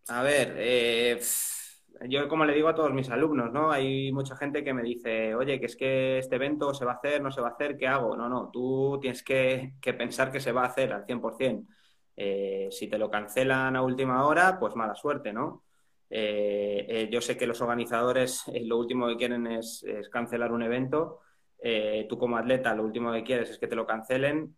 [0.08, 1.20] A ver, eh
[2.06, 3.70] yo como le digo a todos mis alumnos, ¿no?
[3.70, 6.94] Hay mucha gente que me dice, oye, que es que este evento se va a
[6.96, 8.16] hacer, no se va a hacer, ¿qué hago?
[8.16, 11.66] No, no, tú tienes que, pensar que se va a hacer al 100%.
[12.16, 15.64] Eh, si te lo cancelan a última hora, pues mala suerte, ¿no?
[16.10, 21.20] Eh, eh, yo sé que los organizadores lo último que quieren es, cancelar un evento.
[22.08, 24.56] Tú como atleta lo último que quieres es que te lo cancelen.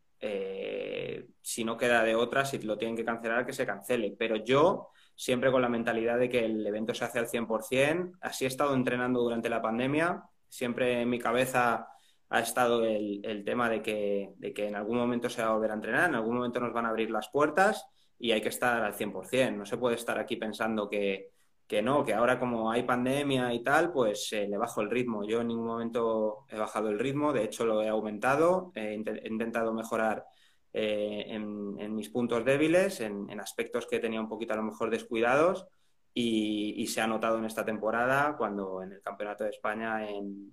[1.41, 4.15] si no queda de otra, si lo tienen que cancelar, que se cancele.
[4.19, 8.13] Pero yo siempre con la mentalidad de que el evento se hace al 100%.
[8.23, 10.23] Así he estado entrenando durante la pandemia.
[10.49, 11.89] Siempre en mi cabeza
[12.31, 15.73] ha estado el, tema de que, de que, en algún momento se va a volver
[15.73, 17.87] a entrenar, en algún momento nos van a abrir las puertas
[18.19, 19.57] y hay que estar al 100%.
[19.57, 21.30] No se puede estar aquí pensando que,
[21.71, 25.23] que no, que ahora como hay pandemia y tal, pues eh, le bajo el ritmo.
[25.25, 29.73] Yo en ningún momento he bajado el ritmo, de hecho lo he aumentado, he intentado
[29.73, 30.27] mejorar
[30.73, 35.69] eh, en, mis puntos débiles, en, aspectos que tenía un poquito a lo mejor descuidados
[36.13, 40.53] y, se ha notado en esta temporada cuando en el Campeonato de España, en,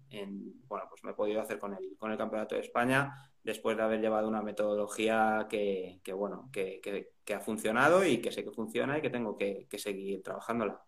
[0.68, 3.82] bueno, pues me he podido hacer con el, con el Campeonato de España después de
[3.82, 6.80] haber llevado una metodología que, bueno, que,
[7.34, 10.80] ha funcionado y que sé que funciona y que tengo que, seguir trabajándola.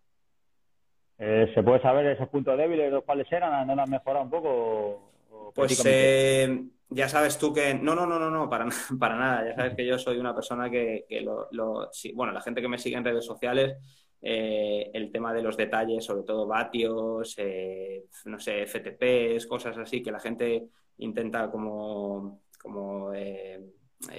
[1.22, 3.66] Eh, ¿Se puede saber esos puntos débiles, los cuáles eran?
[3.66, 5.10] ¿No han mejorado un poco?
[5.54, 7.74] Pues eh, ya sabes tú que.
[7.74, 8.66] No, no, no, no, no, para,
[8.98, 9.46] para nada.
[9.46, 11.90] Ya sabes que yo soy una persona que, lo.
[12.14, 13.76] bueno, la gente que me sigue en redes sociales,
[14.22, 20.02] eh, el tema de los detalles, sobre todo vatios, eh, no sé, FTPs, cosas así,
[20.02, 22.40] que la gente intenta como.
[22.58, 23.12] como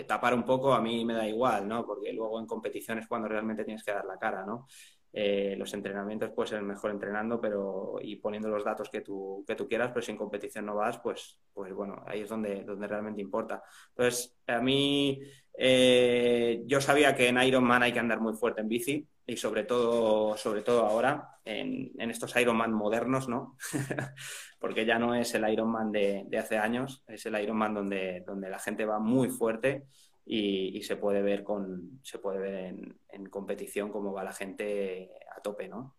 [0.06, 1.84] tapar un poco, a mí me da igual, ¿no?
[1.84, 4.68] Porque luego en competiciones cuando realmente tienes que dar la cara, ¿no?
[5.14, 9.56] Eh, los entrenamientos puedes ser mejor entrenando pero y poniendo los datos que tú, que
[9.56, 12.88] tú quieras, pero si en competición no vas, pues, pues bueno, ahí es donde, donde
[12.88, 13.62] realmente importa.
[13.90, 15.20] Entonces, a mí
[15.58, 19.64] eh, yo sabía que en Ironman hay que andar muy fuerte en bici y sobre
[19.66, 23.58] todo, sobre todo ahora en, en estos Ironman modernos, ¿no?
[24.60, 28.50] Porque ya no es el Ironman de, de hace años, es el Ironman donde, donde
[28.50, 29.88] la gente va muy fuerte
[30.34, 32.76] y, se puede ver con se puede ver
[33.10, 35.98] en, competición cómo va la gente a tope, ¿no?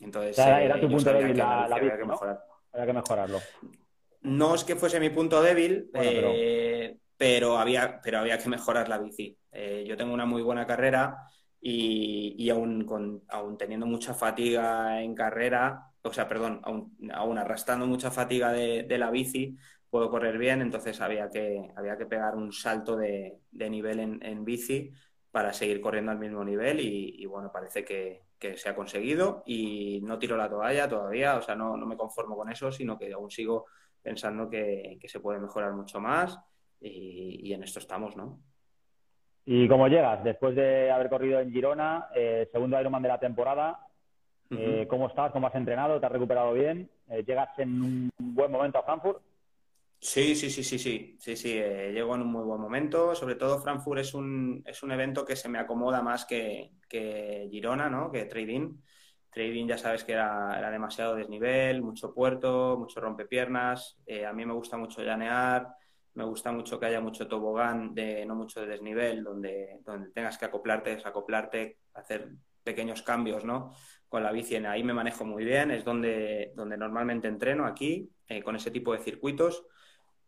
[0.00, 2.42] Entonces era, tu punto débil la, había, que mejorar.
[2.72, 3.38] había que mejorarlo.
[4.22, 7.58] No es que fuese mi punto débil, eh, pero...
[7.58, 9.36] había pero había que mejorar la bici.
[9.52, 11.28] Eh, yo tengo una muy buena carrera
[11.60, 17.36] y, y aún, con, aún teniendo mucha fatiga en carrera, o sea, perdón, aún, aún
[17.36, 19.56] arrastrando mucha fatiga de, de la bici,
[19.90, 24.92] puedo correr bien, entonces había que, había que pegar un salto de, nivel en, bici
[25.30, 30.18] para seguir corriendo al mismo nivel y, bueno, parece que, se ha conseguido y no
[30.18, 33.66] tiro la toalla todavía, o sea, no, me conformo con eso, sino que aún sigo
[34.02, 36.38] pensando que, se puede mejorar mucho más
[36.80, 38.38] y, en esto estamos, ¿no?
[39.44, 40.24] ¿Y cómo llegas?
[40.24, 43.86] Después de haber corrido en Girona, eh, segundo Ironman de la temporada,
[44.50, 45.32] eh, ¿cómo estás?
[45.32, 45.98] ¿Cómo has entrenado?
[45.98, 46.90] ¿Te has recuperado bien?
[47.08, 49.22] Eh, ¿Llegas en un buen momento a Frankfurt?
[50.06, 53.12] Sí, sí, sí, sí, sí, sí, sí, eh, llego en un muy buen momento.
[53.16, 57.48] Sobre todo Frankfurt es un, es un evento que se me acomoda más que, que
[57.50, 58.12] Girona, ¿no?
[58.12, 58.80] Que Trading.
[59.30, 63.98] Trading ya sabes que era, demasiado desnivel, mucho puerto, mucho rompepiernas.
[64.06, 65.74] Eh, a mí me gusta mucho llanear,
[66.14, 70.38] me gusta mucho que haya mucho tobogán, de, no mucho de desnivel, donde, donde tengas
[70.38, 72.30] que acoplarte, desacoplarte, hacer
[72.62, 73.72] pequeños cambios, ¿no?
[74.08, 78.40] Con la bici ahí me manejo muy bien, es donde, donde normalmente entreno aquí, eh,
[78.44, 79.66] con ese tipo de circuitos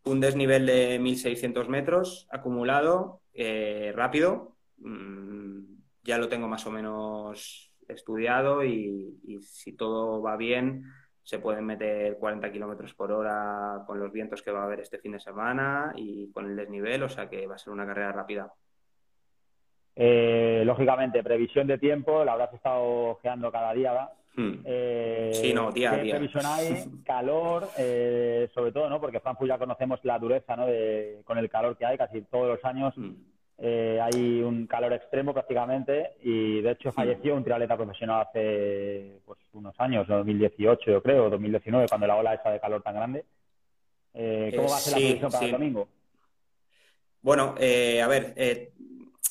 [0.09, 5.61] un desnivel de 1.600 metros acumulado, eh, rápido, mm,
[6.05, 10.85] ya lo tengo más o menos estudiado y, y si todo va bien,
[11.23, 14.99] se pueden meter 40 kilómetros por hora con los vientos que va a haber este
[14.99, 18.13] fin de semana y con el desnivel, o sea que va a ser una carrera
[18.13, 18.51] rápida.
[20.01, 24.61] Eh, lógicamente, previsión de tiempo, la habrás estado ojeando cada día, Hmm.
[24.65, 26.15] Eh, Sí, no, día a ¿qué día.
[26.15, 26.85] previsión hay?
[27.05, 29.01] Calor, eh, sobre todo, ¿no?
[29.01, 30.67] Porque Frankfurt ya conocemos la dureza, ¿no?
[30.67, 33.15] De, con el calor que hay, casi todos los años Hmm.
[33.59, 39.41] eh, hay un calor extremo prácticamente y de hecho falleció un triatleta profesional hace pues,
[39.55, 43.25] unos años, 2018 yo creo, 2019, cuando la ola esa de calor tan grande.
[44.15, 45.45] Eh, ¿Cómo va a ser la previsión para sí.
[45.47, 45.89] el domingo?
[47.21, 48.33] Bueno, eh, a ver,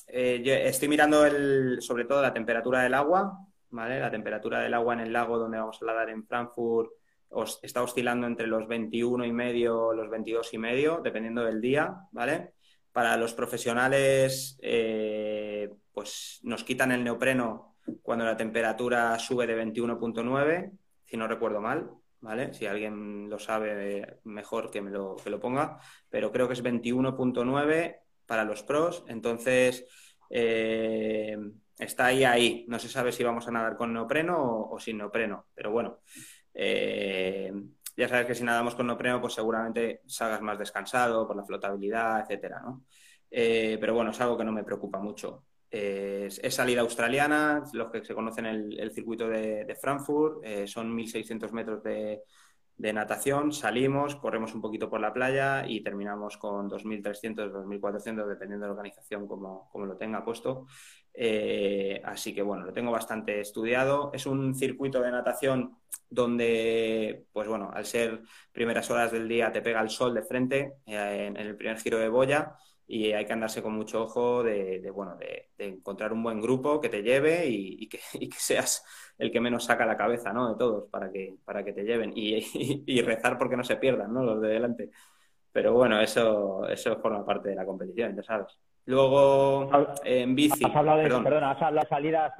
[0.08, 3.38] eh, yo estoy mirando el, sobre todo la temperatura del agua,
[3.70, 4.00] ¿vale?
[4.00, 6.92] La temperatura del agua en el lago donde vamos a nadar en Frankfurt
[7.30, 11.96] os- está oscilando entre los 21 y medio, los 22 y medio, dependiendo del día,
[12.12, 12.54] ¿vale?
[12.92, 20.72] Para los profesionales, eh, pues nos quitan el neopreno cuando la temperatura sube de 21.9,
[21.06, 21.92] si no recuerdo mal,
[22.22, 22.54] ¿vale?
[22.54, 26.54] Si alguien lo sabe, eh, mejor que me lo, que lo ponga, pero creo que
[26.54, 29.86] es 21.9 para los pros, entonces
[30.30, 31.38] eh,
[31.80, 32.66] está ahí, ahí.
[32.68, 36.02] No se sabe si vamos a nadar con neopreno o, sin neopreno, pero bueno,
[36.54, 37.52] eh,
[37.96, 42.22] ya sabes que si nadamos con neopreno, pues seguramente salgas más descansado por la flotabilidad,
[42.22, 42.84] etcétera, ¿no?
[43.30, 45.46] Eh, pero bueno, es algo que no me preocupa mucho.
[45.70, 51.84] Es, salida australiana, los que se conocen el, el circuito de, Frankfurt, son 1.600 metros
[51.84, 52.22] de,
[52.78, 58.66] de natación, salimos, corremos un poquito por la playa y terminamos con 2.300, 2.400, dependiendo
[58.66, 60.68] de la organización como, como lo tenga puesto.
[61.14, 64.12] Eh, así que bueno, lo tengo bastante estudiado.
[64.14, 69.64] Es un circuito de natación donde, pues bueno, al ser primeras horas del día te
[69.64, 72.56] pega el sol de frente eh, en, en el primer giro de boya
[72.88, 76.42] y hay que andarse con mucho ojo de, de, bueno, de, de, encontrar un buen
[76.42, 78.84] grupo que te lleve y, y, que, y, que, seas
[79.18, 80.50] el que menos saca la cabeza, ¿no?
[80.50, 82.38] De todos para que, para que te lleven y,
[82.88, 84.24] y, rezar porque no se pierdan, ¿no?
[84.24, 84.90] Los de delante.
[85.52, 88.58] Pero bueno, eso, eso forma parte de la competición, ya sabes.
[88.86, 89.70] Luego,
[90.06, 90.64] en bici.
[90.64, 91.24] Has hablado de, perdón.
[91.26, 92.36] Perdona, has hablado de salida,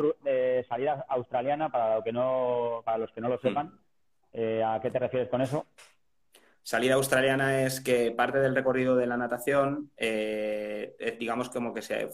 [0.70, 3.68] salida australiana para, lo que no, para los que no lo sepan.
[3.68, 3.80] Mm.
[4.32, 5.66] Eh, ¿A qué te refieres con eso?
[6.68, 12.10] Salida australiana es que parte del recorrido de la natación, eh, digamos como que se,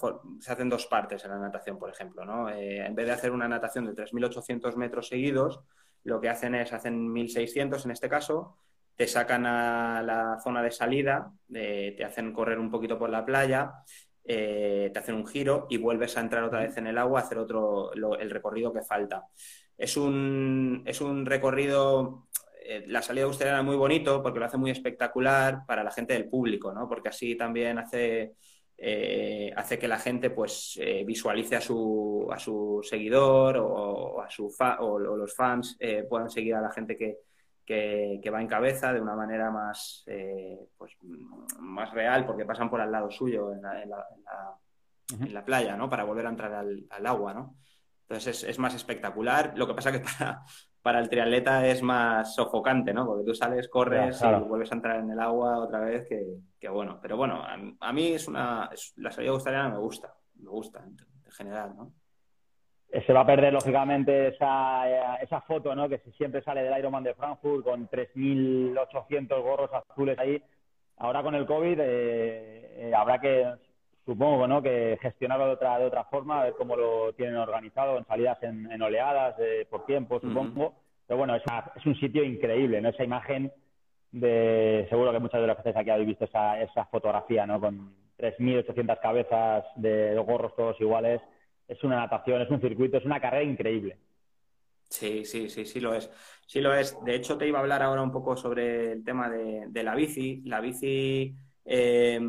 [0.47, 2.23] hacen dos partes en la natación, por ejemplo.
[2.23, 2.49] ¿no?
[2.49, 5.61] Eh, en vez de hacer una natación de 3.800 metros seguidos,
[6.03, 8.59] lo que hacen es, hacen 1.600 en este caso,
[8.95, 13.25] te sacan a la zona de salida, eh, te hacen correr un poquito por la
[13.25, 13.73] playa,
[14.23, 17.39] te hacen un giro y vuelves a entrar otra vez en el agua a hacer
[17.39, 19.25] otro, el recorrido que falta.
[19.75, 22.27] Es un, es un recorrido
[22.65, 26.13] eh, la salida australiana es muy bonito porque lo hace muy espectacular para la gente
[26.13, 26.87] del público, ¿no?
[26.87, 28.35] Porque así también hace,
[28.77, 34.21] eh, hace que la gente pues eh, visualice a su, a su seguidor o, o
[34.21, 35.77] a su fa o, o, los fans
[36.09, 37.17] puedan seguir a la gente que,
[37.65, 40.05] que, que, va en cabeza de una manera más,
[40.77, 40.93] pues,
[41.59, 45.33] más real porque pasan por al lado suyo en la, en la, en la, en
[45.33, 45.89] la playa, ¿no?
[45.89, 47.57] Para volver a entrar al, al agua, ¿no?
[48.03, 49.53] Entonces es, es, más espectacular.
[49.55, 50.43] Lo que pasa que para,
[50.83, 53.05] para el triatleta es más sofocante, ¿no?
[53.07, 54.45] Porque tú sales, corres claro, claro.
[54.45, 56.21] y vuelves a entrar en el agua otra vez, que,
[56.59, 56.99] que bueno.
[57.01, 58.69] Pero bueno, a, a mí es una...
[58.71, 61.93] Es, la salida australiana me gusta, me gusta en, en, general, ¿no?
[63.07, 65.87] Se va a perder, lógicamente, esa, esa foto, ¿no?
[65.87, 70.43] Que siempre sale del Ironman de Frankfurt con 3.800 gorros azules ahí.
[70.97, 73.51] Ahora con el COVID eh, eh, habrá que
[74.05, 74.61] supongo ¿no?
[74.61, 78.41] que gestionarlo de otra, de otra forma, a ver cómo lo tienen organizado, en salidas
[78.43, 80.67] en, en oleadas, eh, por tiempo, supongo.
[80.67, 80.73] Uh -huh.
[81.07, 82.89] Pero bueno, es, una, es, un sitio increíble, ¿no?
[82.89, 83.51] Esa imagen
[84.11, 84.85] de...
[84.89, 87.59] Seguro que muchos de que estáis aquí habéis visto esa, esa fotografía, ¿no?
[87.59, 91.21] Con 3.800 cabezas de gorros todos iguales.
[91.67, 93.97] Es una natación, es un circuito, es una carrera increíble.
[94.89, 96.09] Sí, sí, sí, sí lo es.
[96.45, 97.03] Sí lo es.
[97.03, 99.95] De hecho, te iba a hablar ahora un poco sobre el tema de, de la
[99.95, 100.41] bici.
[100.45, 101.35] La bici...
[101.65, 102.19] Eh,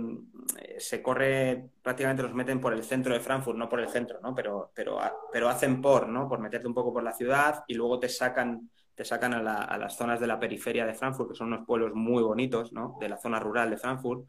[0.79, 4.35] se corre, prácticamente los meten por el centro de Frankfurt, no por el centro, ¿no?
[4.35, 4.99] Pero, pero,
[5.33, 6.29] pero hacen por, ¿no?
[6.29, 9.97] Por meterte un poco por la ciudad y luego te sacan, te sacan a, las
[9.97, 12.97] zonas de la periferia de Frankfurt, que son unos pueblos muy bonitos, ¿no?
[13.01, 14.27] De la zona rural de Frankfurt.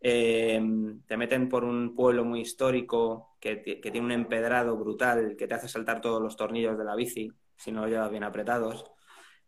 [0.00, 0.62] Eh,
[1.06, 5.54] te meten por un pueblo muy histórico que, que, tiene un empedrado brutal que te
[5.54, 8.84] hace saltar todos los tornillos de la bici si no lo llevas bien apretados.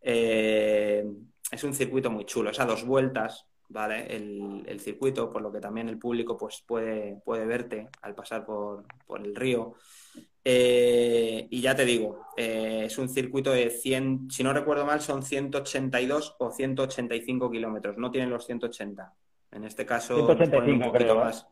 [0.01, 1.05] Eh,
[1.51, 4.14] es un circuito muy chulo, es a dos vueltas, ¿vale?
[4.14, 8.45] El, el, circuito, por lo que también el público pues, puede, puede verte al pasar
[8.45, 9.75] por, por el río.
[10.45, 15.01] Eh, y ya te digo, eh, es un circuito de 100, si no recuerdo mal,
[15.01, 19.14] son 182 o 185 kilómetros, no tienen los 180.
[19.53, 21.47] En este caso, 185, un poquito creo, más.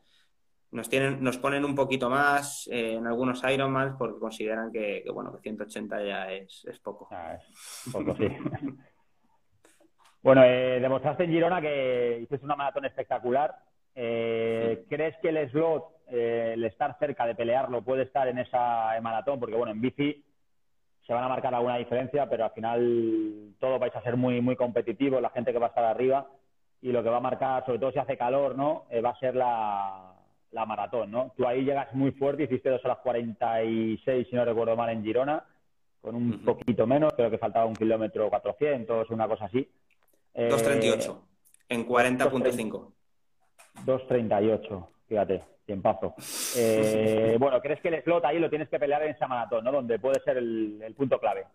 [0.73, 5.11] nos tienen, nos ponen un poquito más eh, en algunos Ironman porque consideran que, que,
[5.11, 7.09] bueno, que 180 ya es, es poco.
[7.13, 8.27] Ah, es poco, sí.
[10.29, 13.61] bueno, eh, demostraste en Girona que hiciste una maratón espectacular.
[13.95, 18.91] Eh, ¿Crees que el slot, eh, el estar cerca de pelearlo, puede estar en esa
[19.01, 19.41] maratón?
[19.41, 20.23] Porque, bueno, en bici
[21.07, 24.55] se van a marcar alguna diferencia, pero al final todo vais a ser muy, muy
[24.55, 26.27] competitivos, la gente que va a estar arriba,
[26.83, 28.85] y lo que va a marcar, sobre todo si hace calor, ¿no?
[28.91, 30.13] Eh, va a ser la,
[30.53, 31.33] la maratón, ¿no?
[31.39, 35.43] Tú ahí llegas muy fuerte, hiciste 2 horas 46, si no recuerdo mal, en Girona,
[36.03, 36.45] con un uh -huh.
[36.45, 39.67] poquito menos, creo que faltaba un kilómetro 400, una cosa así.
[40.39, 41.17] 2.38, eh,
[41.71, 42.93] en 40.5.
[43.85, 46.15] 2.38, fíjate, tiempazo.
[46.57, 49.73] Eh, bueno, ¿crees que el slot ahí lo tienes que pelear en esa maratón, ¿no?
[49.73, 51.47] Donde puede ser el, el punto clave.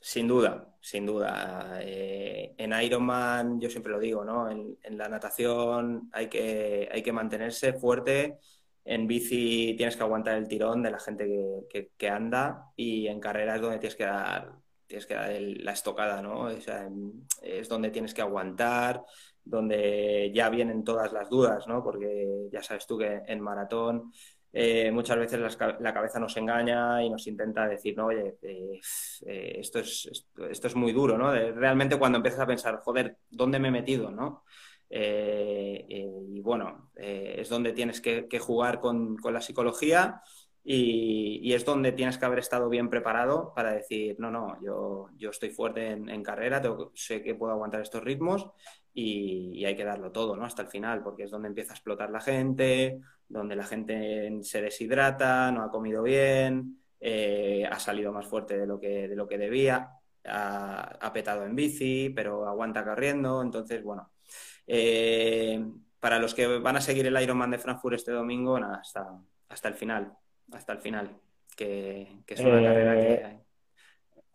[0.00, 1.78] Sin duda, sin duda.
[1.82, 4.50] Eh, en Ironman, yo siempre lo digo, ¿no?
[4.50, 8.38] En, en, la natación hay que, hay que mantenerse fuerte.
[8.84, 13.08] En bici tienes que aguantar el tirón de la gente que, que, que anda y
[13.08, 14.52] en carrera es donde tienes que dar,
[14.90, 16.50] tienes que dar la estocada, ¿no?
[16.50, 19.04] Es donde tienes que aguantar,
[19.44, 21.84] donde ya vienen todas las dudas, ¿no?
[21.84, 24.10] Porque ya sabes tú que en maratón
[24.52, 25.38] eh, muchas veces
[25.78, 28.80] la, cabeza nos engaña y nos intenta decir, no, oye, eh,
[29.26, 31.32] eh, esto, es, esto, es muy duro, ¿no?
[31.32, 34.44] Realmente cuando empiezas a pensar, joder, ¿dónde me he metido, no?
[34.92, 40.20] y bueno, es donde tienes que, que jugar con, con, la psicología
[40.62, 45.30] y, es donde tienes que haber estado bien preparado para decir, no, no, yo, yo
[45.30, 46.62] estoy fuerte en, carrera,
[46.94, 48.50] sé que puedo aguantar estos ritmos
[48.92, 50.44] y, hay que darlo todo, ¿no?
[50.44, 54.62] Hasta el final, porque es donde empieza a explotar la gente, donde la gente se
[54.62, 59.26] deshidrata, no ha comido bien, eh, ha salido más fuerte de lo que, de lo
[59.26, 59.90] que debía,
[60.24, 63.40] ha, ha, petado en bici, pero aguanta corriendo.
[63.42, 64.10] Entonces, bueno,
[64.66, 65.64] eh,
[65.98, 69.68] para los que van a seguir el Ironman de Frankfurt este domingo, nada, hasta, hasta
[69.68, 70.12] el final,
[70.52, 71.10] hasta el final,
[71.56, 72.64] que, que es una eh...
[72.64, 73.50] carrera que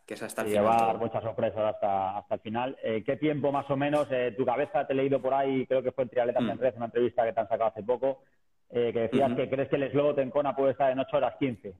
[0.06, 0.64] que es hasta el final.
[0.64, 2.78] llevar muchas sorpresas hasta, hasta el final.
[2.84, 4.08] Eh, ¿Qué tiempo más o menos?
[4.12, 6.50] Eh, tu cabeza te he leído por ahí, creo que fue en Trialetas mm.
[6.52, 8.24] en Red, una entrevista que te han sacado hace poco,
[8.70, 9.36] que decías uh -huh.
[9.36, 11.74] que crees que el slot en Kona puede estar en 8 horas 15.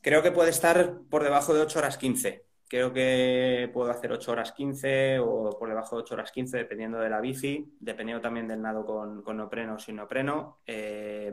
[0.00, 2.44] Creo que puede estar por debajo de 8 horas 15.
[2.68, 6.98] Creo que puedo hacer 8 horas 15 o por debajo de 8 horas 15, dependiendo
[6.98, 10.60] de la bici, dependiendo también del nado con, con neopreno o sin neopreno.
[10.66, 11.32] Eh,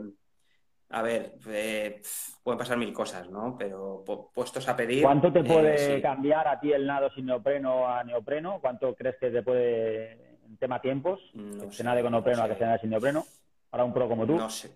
[0.92, 2.02] a ver, eh,
[2.42, 3.56] pueden pasar mil cosas, ¿no?
[3.58, 5.02] Pero puestos a pedir.
[5.02, 6.02] ¿Cuánto te puede eh, sí.
[6.02, 8.60] cambiar a ti el nado sin neopreno a neopreno?
[8.60, 12.44] ¿Cuánto crees que te puede, en tema tiempos, no que se nade con neopreno no
[12.44, 13.24] a que se nade sin neopreno?
[13.70, 14.36] Para un pro como tú.
[14.36, 14.70] No sé.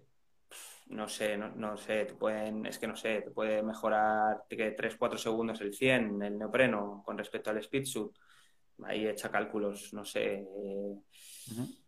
[0.86, 4.74] No sé, no, no sé, te pueden, es que no sé, te puede mejorar que
[4.74, 8.12] 3-4 segundos el 100, el neopreno, con respecto al speed suit.
[8.84, 10.34] Ahí echa cálculos, no sé.
[10.34, 11.86] Eh, uh -huh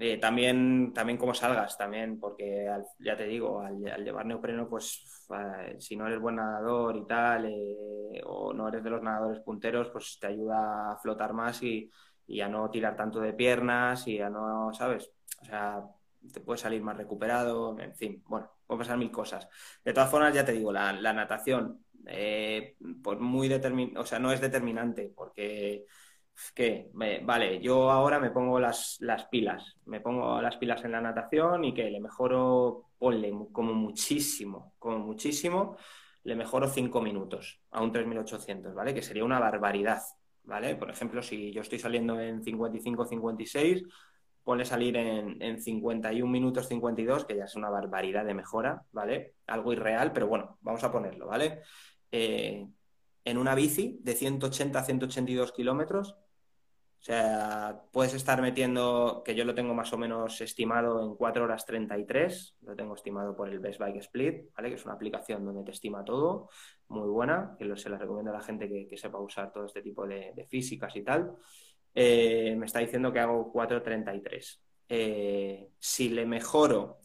[0.00, 4.66] eh, también, también cómo salgas, también, porque al, ya te digo, al, al, llevar neopreno,
[4.68, 9.02] pues eh, si no eres buen nadador y tal, eh, o no eres de los
[9.02, 11.90] nadadores punteros, pues te ayuda a flotar más y,
[12.26, 15.12] y, a no tirar tanto de piernas y a no, ¿sabes?
[15.42, 15.84] O sea,
[16.32, 19.46] te puedes salir más recuperado, en fin, bueno, pueden pasar mil cosas.
[19.84, 21.84] De todas formas, ya te digo, la, la natación,
[23.02, 25.84] por muy determin o sea, no es determinante, porque
[26.50, 31.00] que, vale, yo ahora me pongo las, las, pilas, me pongo las pilas en la
[31.00, 35.76] natación y que le mejoro, ponle como muchísimo, como muchísimo,
[36.24, 38.94] le mejoro 5 minutos a un 3800, ¿vale?
[38.94, 40.02] Que sería una barbaridad,
[40.44, 40.74] ¿vale?
[40.76, 43.86] Por ejemplo, si yo estoy saliendo en 55-56,
[44.42, 49.34] ponle salir en, en 51 minutos 52, que ya es una barbaridad de mejora, ¿vale?
[49.46, 51.60] Algo irreal, pero bueno, vamos a ponerlo, ¿vale?
[52.10, 52.66] Eh,
[53.24, 56.16] en una bici de 180 a 182 kilómetros.
[57.02, 61.42] O sea, puedes estar metiendo, que yo lo tengo más o menos estimado en 4
[61.42, 64.68] horas 33, lo tengo estimado por el Best Bike Split, ¿vale?
[64.68, 66.48] que es una aplicación donde te estima todo,
[66.86, 70.06] muy buena, que se la recomiendo a la gente que, sepa usar todo este tipo
[70.06, 71.34] de, físicas y tal.
[71.92, 74.60] Eh, me está diciendo que hago 4.33.
[74.88, 76.98] Eh, si le mejoro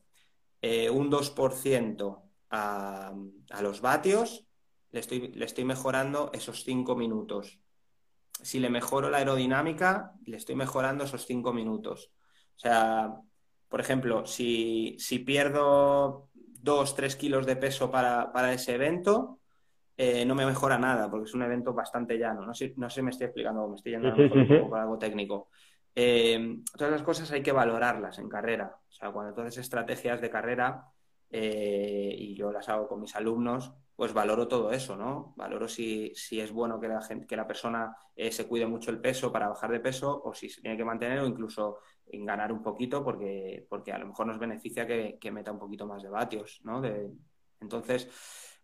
[0.62, 2.22] eh, un 2%
[2.52, 3.16] a,
[3.50, 4.46] a los vatios,
[4.92, 7.60] le estoy, le estoy mejorando esos cinco minutos.
[8.44, 12.12] Si le mejoro la aerodinámica, le estoy mejorando esos cinco minutos.
[12.56, 13.14] O sea,
[13.68, 19.40] por ejemplo, si, si pierdo dos, tres kilos de peso para, para ese evento,
[19.96, 22.46] eh, no me mejora nada, porque es un evento bastante llano.
[22.46, 25.50] No sé, no sé me estoy explicando, me estoy yendo un poco algo técnico.
[25.96, 28.80] Eh, todas las cosas hay que valorarlas en carrera.
[28.88, 30.86] O sea, cuando tú haces estrategias de carrera,
[31.30, 35.34] eh, y yo las hago con mis alumnos, pues valoro todo eso, ¿no?
[35.38, 38.92] Valoro si, si es bueno que la, gente, que la persona eh, se cuide mucho
[38.92, 42.52] el peso para bajar de peso o si se tiene que mantener o incluso ganar
[42.52, 46.10] un poquito porque, porque a lo mejor nos beneficia que, meta un poquito más de
[46.10, 46.80] vatios, ¿no?
[46.80, 47.10] De,
[47.60, 48.08] entonces,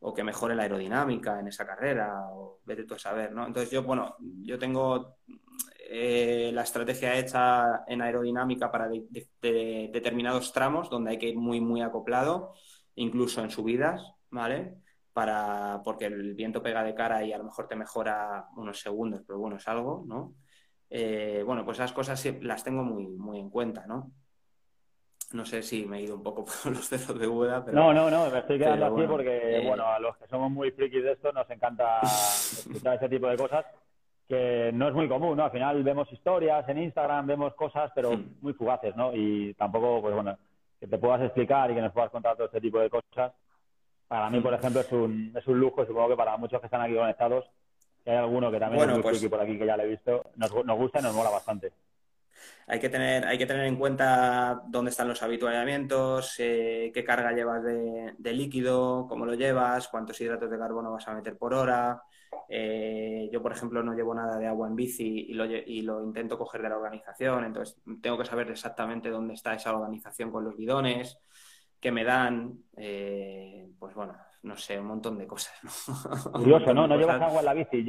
[0.02, 3.48] o que mejore la aerodinámica en esa carrera, o vete tú a saber, ¿no?
[3.48, 5.18] Entonces yo, bueno, yo tengo
[5.90, 8.88] eh, la estrategia hecha en aerodinámica para
[9.42, 12.54] determinados tramos donde hay que ir muy, muy acoplado,
[12.94, 14.83] incluso en subidas, ¿vale?
[15.14, 19.22] Para, porque el viento pega de cara y a lo mejor te mejora unos segundos,
[19.26, 20.34] pero bueno, es algo, ¿no?
[20.90, 24.12] Eh, bueno, pues esas cosas las tengo muy, muy en cuenta, ¿no?
[25.34, 27.78] No sé si me he ido un poco por los dedos de Buda, pero...
[27.78, 30.72] No, no, no, me estoy quedando aquí porque, eh, bueno, a los que somos muy
[30.72, 33.66] frikis de esto nos encanta escuchar ese tipo de cosas
[34.28, 35.46] que no es muy común, ¿no?
[35.46, 38.38] Al final vemos historias en Instagram, vemos cosas, pero hmm.
[38.42, 39.14] muy fugaces, ¿no?
[39.14, 40.38] Y tampoco, pues bueno,
[40.80, 43.34] que te puedas explicar y que nos puedas contar todo este tipo de cosas,
[44.14, 46.82] para mí, por ejemplo, es un, es un lujo, supongo que para muchos que están
[46.82, 47.50] aquí conectados,
[48.04, 50.30] que hay alguno que también es muy pues, por aquí que ya lo he visto,
[50.36, 51.74] nos, nos gusta y nos mola bastante.
[52.68, 57.32] Hay que tener, hay que tener en cuenta dónde están los habituallamientos, eh, qué carga
[57.32, 62.04] llevas de, líquido, cómo lo llevas, cuántos hidratos de carbono vas a meter por hora.
[62.48, 66.04] Eh, yo, por ejemplo, no llevo nada de agua en bici y lo, y lo,
[66.04, 70.44] intento coger de la organización, entonces tengo que saber exactamente dónde está esa organización con
[70.44, 71.18] los bidones
[71.84, 75.54] que me dan, eh, pues bueno, no sé, un montón de cosas.
[75.64, 76.32] ¿no?
[76.32, 76.88] Curioso, ¿no?
[76.88, 77.84] ¿No llevas agua en la bici?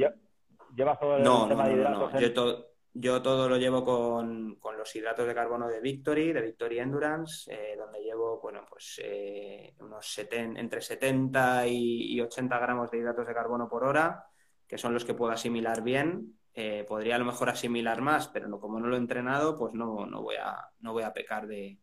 [0.75, 2.13] ¿Llevas todo el tema de hidratos?
[2.13, 6.79] No, yo, yo, todo lo llevo con, los hidratos de carbono de Victory, de Victory
[6.79, 13.25] Endurance, eh, donde llevo, bueno, pues eh, unos entre 70 y, 80 gramos de hidratos
[13.25, 14.25] de carbono por hora,
[14.67, 16.37] que son los que puedo asimilar bien.
[16.85, 20.05] podría a lo mejor asimilar más, pero no, como no lo he entrenado, pues no,
[20.05, 21.79] no, voy, a, no voy a pecar de,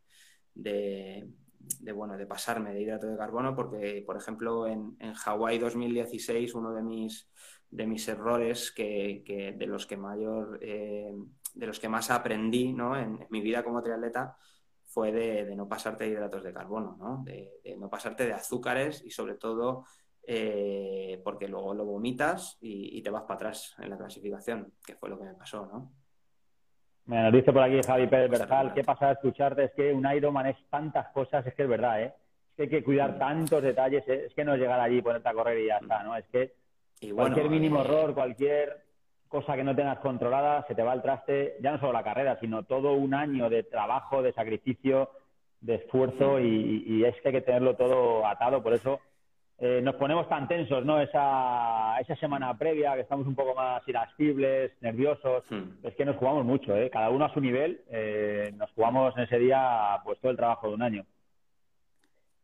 [0.55, 1.27] de,
[1.95, 6.73] bueno, de pasarme de hidrato de carbono, porque, por ejemplo, en, en Hawái 2016, uno
[6.73, 7.29] de mis,
[7.71, 11.13] de mis errores que, de los que mayor, eh,
[11.55, 14.37] de los que más aprendí en, mi vida como triatleta
[14.85, 17.23] fue de, no pasarte de hidratos de carbono, ¿no?
[17.25, 19.85] De, no pasarte de azúcares y sobre todo
[20.23, 24.95] eh, porque luego lo vomitas y, y, te vas para atrás en la clasificación, que
[24.97, 26.02] fue lo que me pasó, ¿no?
[27.07, 29.65] Me nos dice por aquí Javi Pérez Berjal, ¿qué pasa a escucharte?
[29.65, 32.15] Es que un Ironman es tantas cosas, es que es verdad, ¿eh?
[32.51, 34.27] Es que hay que cuidar tantos detalles, ¿eh?
[34.27, 36.17] es que no llegar allí, ponerte a correr y ya está, ¿no?
[36.17, 36.53] Es que
[37.15, 38.83] cualquier mínimo eh, error, cualquier
[39.27, 42.39] cosa que no tengas controlada, se te va al traste, ya no solo la carrera,
[42.39, 45.11] sino todo un año de trabajo, de sacrificio,
[45.61, 49.01] de esfuerzo y, y es que hay que tenerlo todo atado, por eso
[49.65, 51.01] eh, nos ponemos tan tensos, ¿no?
[51.01, 55.45] Esa, esa semana previa, que estamos un poco más irascibles, nerviosos.
[55.49, 55.75] Hmm.
[55.85, 56.91] Es que nos jugamos mucho, ¿eh?
[56.91, 57.81] Cada uno a su nivel.
[57.89, 61.07] Eh, nos jugamos en ese día, pues, todo el trabajo de un año.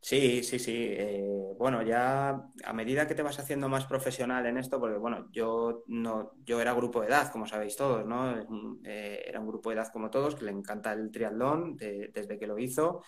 [0.01, 0.91] Sí, sí, sí.
[0.93, 5.27] Eh, bueno, ya a medida que te vas haciendo más profesional en esto, porque bueno,
[5.33, 8.33] yo no, yo era grupo de edad, como sabéis todos, ¿no?
[8.85, 12.61] era un grupo de edad como todos, que le encanta el triatlón desde que lo
[12.61, 13.03] hizo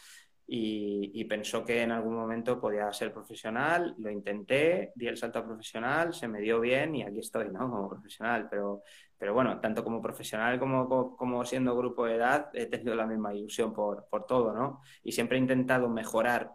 [0.52, 5.46] y, pensó que en algún momento podía ser profesional, lo intenté, di el salto a
[5.46, 7.70] profesional, se me dio bien y aquí estoy, ¿no?
[7.70, 8.82] Como profesional, pero,
[9.16, 13.32] pero bueno, tanto como profesional como, como, siendo grupo de edad, he tenido la misma
[13.32, 14.80] ilusión por, por todo, ¿no?
[15.04, 16.50] Y siempre he intentado mejorar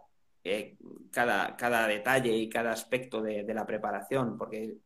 [0.48, 0.76] eh,
[1.10, 4.76] cada, cada, detalle y cada aspecto de, la preparación, porque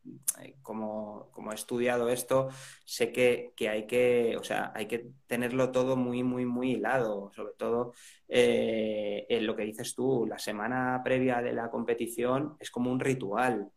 [0.42, 2.48] eh, como, he estudiado esto,
[2.84, 7.52] sé que, hay que, o sea, hay que tenerlo todo muy, muy, muy hilado, sobre
[7.58, 7.92] todo
[8.28, 13.00] eh, en lo que dices tú, la semana previa de la competición es como un
[13.00, 13.70] ritual.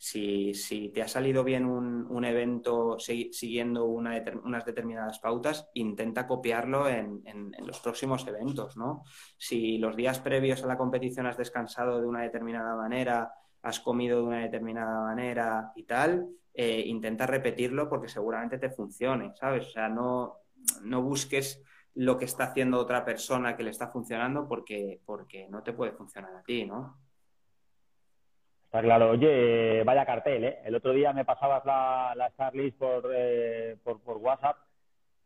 [0.00, 7.22] Si, te ha salido bien un, evento siguiendo unas determinadas pautas, intenta copiarlo en,
[7.66, 9.02] los próximos eventos, ¿no?
[9.36, 13.32] Si los días previos a la competición has descansado de una determinada manera,
[13.62, 19.32] has comido de una determinada manera y tal, eh, intenta repetirlo porque seguramente te funcione,
[19.34, 19.66] ¿sabes?
[19.66, 20.36] O sea, no,
[20.82, 21.62] no busques
[21.94, 25.92] lo que está haciendo otra persona que le está funcionando porque, porque no te puede
[25.92, 27.07] funcionar a ti, ¿no?
[28.68, 29.12] Está claro.
[29.12, 30.58] Oye, vaya cartel, ¿eh?
[30.62, 32.30] El otro día me pasabas la, la
[32.78, 34.58] por, eh, por, WhatsApp.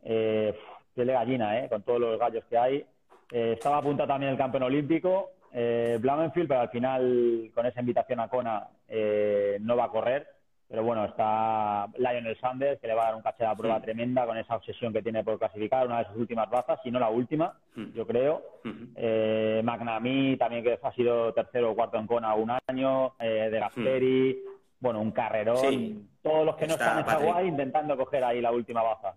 [0.01, 0.57] Eh,
[0.95, 1.67] qué gallina, ¿eh?
[1.67, 2.85] Con todos los gallos que hay.
[3.33, 8.21] Eh, estaba apuntado también el campeón olímpico, eh, Blamenfield, pero al final, con esa invitación
[8.21, 10.25] a Kona, eh, no va a correr.
[10.73, 14.25] Pero bueno, está Lionel Sanders, que le va a dar un caché de prueba tremenda
[14.25, 17.11] con esa obsesión que tiene por clasificar, una de sus últimas bazas, si no la
[17.11, 17.55] última,
[17.93, 18.41] yo creo.
[18.95, 23.59] Eh, McNamee, también que ha sido tercero o cuarto en Kona un año, eh, de
[23.59, 24.43] Gasperi,
[24.79, 26.09] bueno, un carrerón.
[26.23, 29.15] Todos los que no están en Hawái intentando coger ahí la última baza.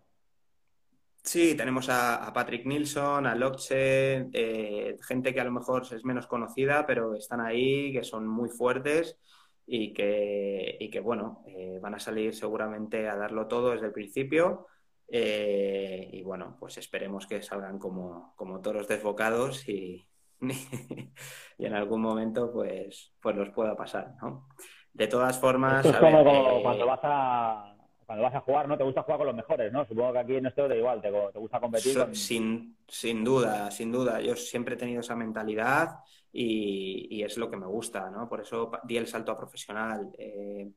[1.22, 6.26] Sí, tenemos a, Patrick Nilsson, a Loche, eh, gente que a lo mejor es menos
[6.26, 9.18] conocida, pero están ahí, que son muy fuertes
[9.66, 13.92] y que, y que bueno, eh, van a salir seguramente a darlo todo desde el
[13.92, 14.68] principio.
[15.08, 20.06] Eh, y bueno, pues esperemos que salgan como, como toros desbocados y,
[20.40, 24.48] y en algún momento pues, pues los pueda pasar, ¿no?
[24.92, 25.84] De todas formas...
[25.84, 27.72] es como, eh, cuando vas a
[28.06, 28.78] cuando vas a jugar, ¿no?
[28.78, 29.84] Te gusta jugar con los mejores, ¿no?
[29.84, 32.06] Supongo que aquí en esto da igual, te, gusta competir.
[32.12, 34.20] Sin, sin duda, sin duda.
[34.20, 35.98] Yo siempre he tenido esa mentalidad
[36.38, 38.28] y, es lo que me gusta, ¿no?
[38.28, 40.10] Por eso di el salto a profesional.
[40.18, 40.70] Eh,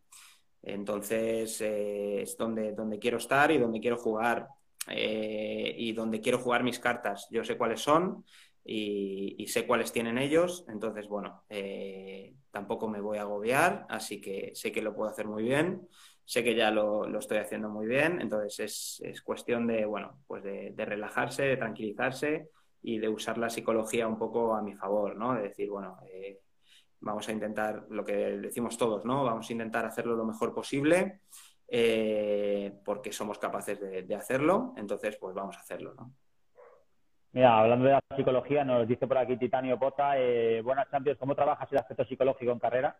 [0.64, 4.48] entonces, eh, es donde, donde quiero estar y donde quiero jugar.
[4.92, 7.28] y donde quiero jugar mis cartas.
[7.30, 8.24] Yo sé cuáles son
[8.64, 14.52] y, sé cuáles tienen ellos, entonces, bueno, eh, tampoco me voy a agobiar, así que
[14.54, 15.88] sé que lo puedo hacer muy bien,
[16.24, 20.86] sé que ya lo, estoy haciendo muy bien, entonces es, cuestión de, bueno, pues de,
[20.86, 22.50] relajarse, de tranquilizarse
[22.82, 25.34] y de usar la psicología un poco a mi favor, ¿no?
[25.36, 26.42] De decir, bueno, eh,
[27.00, 29.24] vamos a intentar lo que decimos todos, ¿no?
[29.24, 31.22] Vamos a intentar hacerlo lo mejor posible.
[31.72, 36.16] Eh, porque somos capaces de, de hacerlo, entonces pues vamos a hacerlo, ¿no?
[37.32, 41.36] Mira, hablando de la psicología, nos dice por aquí Titanio Pota, eh, buenas Champions, ¿cómo
[41.36, 43.00] trabajas el aspecto psicológico en carrera?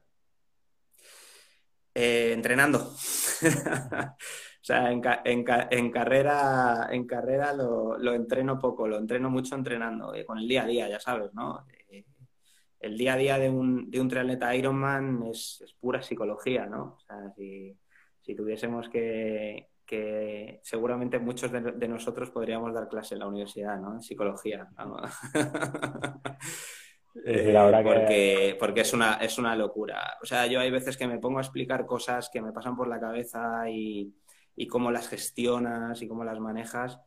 [1.96, 2.94] Eh, entrenando.
[4.62, 10.38] o sea, en, carrera, en carrera lo, entreno poco, lo entreno mucho entrenando, eh, con
[10.38, 11.66] el día a día, ya sabes, ¿no?
[12.80, 16.96] el día a día de un, de un triatleta Ironman es, es, pura psicología, ¿no?
[16.98, 17.78] O sea, si,
[18.22, 23.96] si tuviésemos que, que seguramente muchos de, nosotros podríamos dar clase en la universidad, ¿no?
[23.96, 24.70] En psicología.
[27.84, 30.20] porque, porque es una, es una locura.
[30.22, 32.88] O sea, yo hay veces que me pongo a explicar cosas que me pasan por
[32.88, 34.14] la cabeza y,
[34.68, 37.00] cómo las gestionas y cómo las manejas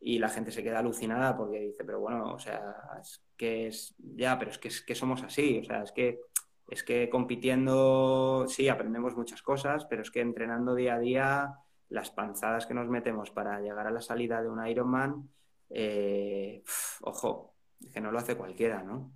[0.00, 2.60] y la gente se queda alucinada porque dice, pero bueno, o sea,
[3.00, 6.20] es que es, ya, pero es que, somos así, o sea, es que,
[6.68, 11.54] es que compitiendo, sí, aprendemos muchas cosas, pero es que entrenando día a día
[11.88, 15.28] las panzadas que nos metemos para llegar a la salida de un Ironman,
[15.70, 16.62] eh,
[17.02, 17.54] ojo,
[17.92, 19.10] que no lo hace cualquiera, ¿no?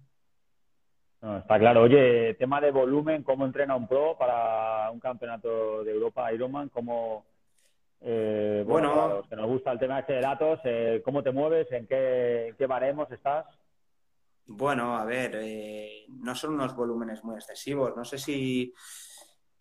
[1.39, 1.83] Está claro.
[1.83, 6.69] Oye, tema de volumen, ¿cómo entrena un pro para un campeonato de Europa Ironman?
[6.69, 7.27] ¿Cómo,
[8.05, 11.71] eh, bueno, los que nos gusta el tema este de datos, eh, ¿cómo te mueves?
[11.73, 13.47] ¿En qué, en qué baremos estás?
[14.47, 15.41] Bueno, a ver,
[16.09, 17.97] no son unos volúmenes muy excesivos.
[17.97, 18.75] No sé si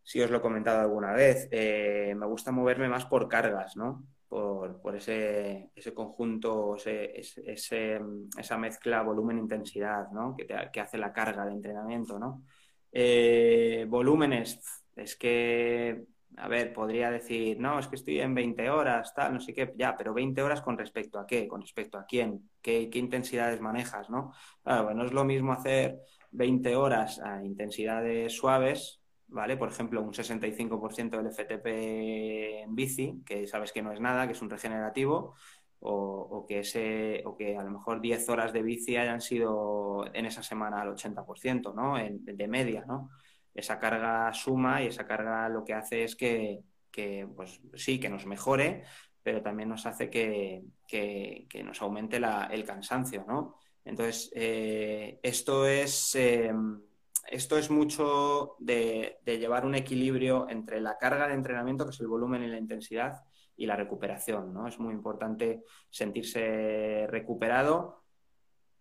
[0.03, 4.03] si os lo he comentado alguna vez, eh, me gusta moverme más por cargas, ¿no?
[4.27, 7.17] Por, ese, ese, conjunto, ese,
[7.47, 10.35] esa mezcla volumen-intensidad, ¿no?
[10.35, 12.43] Que, que, hace la carga de entrenamiento, ¿no?
[12.91, 16.05] Eh, volúmenes, es que,
[16.37, 19.73] a ver, podría decir, no, es que estoy en 20 horas, tal, no sé qué,
[19.75, 23.61] ya, pero 20 horas con respecto a qué, con respecto a quién, qué, qué intensidades
[23.61, 24.33] manejas, ¿no?
[24.63, 25.99] Claro, no es lo mismo hacer
[26.31, 29.01] 20 horas a intensidades suaves
[29.31, 29.57] ¿vale?
[29.57, 34.33] Por ejemplo, un 65% del FTP en bici, que sabes que no es nada, que
[34.33, 35.35] es un regenerativo,
[35.83, 40.27] o, que, ese, o que a lo mejor 10 horas de bici hayan sido en
[40.27, 41.95] esa semana al 80%, ¿no?
[41.97, 43.09] de media, ¿no?
[43.53, 46.63] Esa carga suma y esa carga lo que hace es que,
[47.35, 48.83] pues sí, que nos mejore,
[49.23, 50.63] pero también nos hace que,
[51.63, 53.55] nos aumente el cansancio, ¿no?
[53.83, 56.15] Entonces, eh, esto es...
[56.15, 56.81] Em,
[57.31, 62.07] esto es mucho de, llevar un equilibrio entre la carga de entrenamiento, que es el
[62.07, 63.23] volumen y la intensidad,
[63.55, 64.53] y la recuperación.
[64.53, 64.67] ¿no?
[64.67, 68.00] Es muy importante sentirse recuperado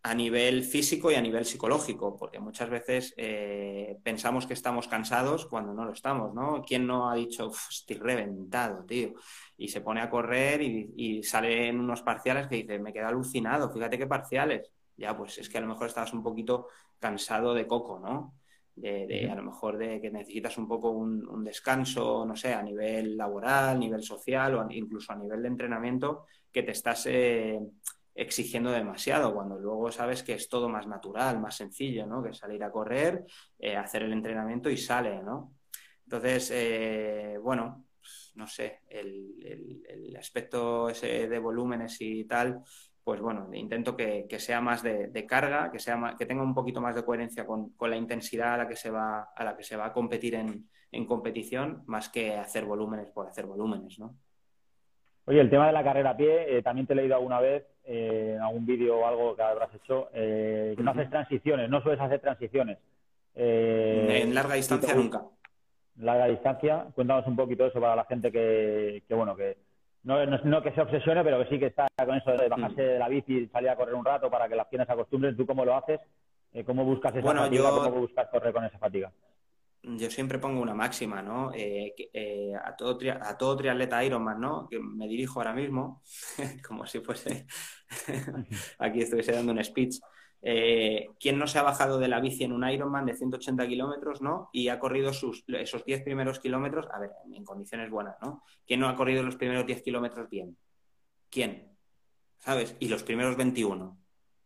[0.02, 5.46] a nivel físico y a nivel psicológico, porque muchas veces eh, pensamos que estamos cansados
[5.46, 6.62] cuando no lo estamos, ¿no?
[6.66, 9.12] ¿Quién no ha dicho, estoy reventado, tío?
[9.58, 13.08] Y se pone a correr y, y sale en unos parciales que dice, me queda
[13.08, 14.70] alucinado, fíjate qué parciales.
[14.96, 18.34] Ya, pues es que a lo mejor estabas un poquito cansado de coco, ¿no?
[18.76, 23.16] De, a lo mejor de que necesitas un poco un, descanso, no sé, a nivel
[23.16, 27.60] laboral, nivel social o incluso a nivel de entrenamiento, que te estás eh,
[28.14, 32.22] exigiendo demasiado, cuando luego sabes que es todo más natural, más sencillo, ¿no?
[32.22, 33.24] Que salir a correr,
[33.58, 35.54] eh, hacer el entrenamiento y sale, ¿no?
[36.04, 37.86] Entonces, eh, bueno,
[38.34, 42.62] no sé, el, el, aspecto ese de volúmenes y tal,
[43.02, 46.94] pues bueno, intento que, sea más de, carga, que, sea que tenga un poquito más
[46.94, 49.86] de coherencia con, la intensidad a la que se va a, la que se va
[49.86, 54.16] a competir en, competición, más que hacer volúmenes por hacer volúmenes, ¿no?
[55.26, 57.64] Oye, el tema de la carrera a pie, eh, también te he leído alguna vez
[57.84, 61.82] eh, en algún vídeo o algo que habrás hecho, eh, que no haces transiciones, no
[61.82, 62.78] sueles hacer transiciones.
[63.34, 65.22] en larga distancia nunca.
[65.96, 69.56] Larga distancia, cuéntanos un poquito eso para la gente que bueno, que,
[70.02, 72.98] no, no, que se obsesione, pero que sí que está con eso de bajarse de
[72.98, 75.36] la bici y salir a correr un rato para que las piernas se acostumbren.
[75.36, 76.00] ¿Tú cómo lo haces?
[76.52, 77.70] Eh, ¿Cómo buscas esa fatiga?
[77.70, 79.12] ¿Cómo buscas correr con esa fatiga?
[79.82, 81.52] Yo siempre pongo una máxima, ¿no?
[81.54, 84.68] Eh, eh, a, todo a todo triatleta Ironman, ¿no?
[84.68, 86.02] Que me dirijo ahora mismo,
[86.66, 87.46] como si fuese
[88.78, 89.98] aquí estuviese dando un speech.
[90.42, 94.22] Eh, ¿Quién no se ha bajado de la bici en un Ironman de 180 kilómetros,
[94.22, 94.48] ¿no?
[94.52, 98.42] Y ha corrido sus, esos 10 primeros kilómetros, a ver, en condiciones buenas, ¿no?
[98.66, 100.56] ¿Quién no ha corrido los primeros 10 kilómetros bien?
[101.28, 101.76] ¿Quién?
[102.38, 102.74] ¿Sabes?
[102.80, 103.98] Y los primeros 21.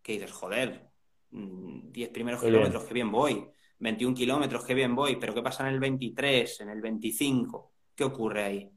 [0.03, 0.32] ¿Qué dices?
[0.32, 0.91] Joder,
[1.30, 3.49] 10 mm, primeros kilómetros, qué bien voy.
[3.79, 7.72] 21 kilómetros, qué bien voy, pero ¿qué pasa en el 23, en el 25?
[7.95, 8.72] ¿Qué ocurre ahí?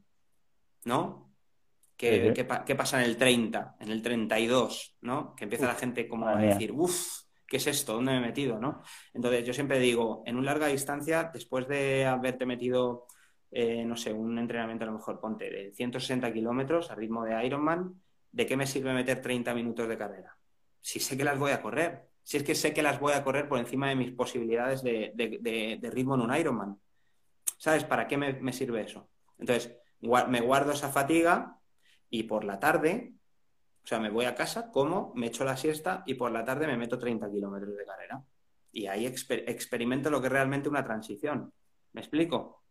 [0.84, 1.32] ¿No?
[1.96, 4.98] ¿Qué, ¿qué, pasa en el 30, en el 32?
[5.00, 5.34] ¿No?
[5.34, 7.94] Que empieza la gente como a decir, uff, ¿qué es esto?
[7.94, 8.60] ¿Dónde me he metido?
[8.60, 8.82] ¿no?
[9.12, 13.06] Entonces yo siempre digo, en un larga distancia, después de haberte metido,
[13.50, 17.44] eh, no sé, un entrenamiento a lo mejor, ponte, de 160 kilómetros a ritmo de
[17.44, 20.36] Ironman, ¿de qué me sirve meter 30 minutos de carrera?
[20.80, 23.24] Si sé que las voy a correr, si es que sé que las voy a
[23.24, 26.78] correr por encima de mis posibilidades de, ritmo en un Ironman.
[27.56, 27.84] ¿Sabes?
[27.84, 29.08] ¿Para qué me, sirve eso?
[29.38, 31.58] Entonces, me guardo esa fatiga
[32.10, 33.14] y por la tarde,
[33.82, 36.66] o sea, me voy a casa, como, me echo la siesta y por la tarde
[36.66, 38.22] me meto 30 kilómetros de carrera.
[38.72, 41.50] Y ahí experimento lo que es realmente una transición.
[41.94, 42.62] ¿Me explico?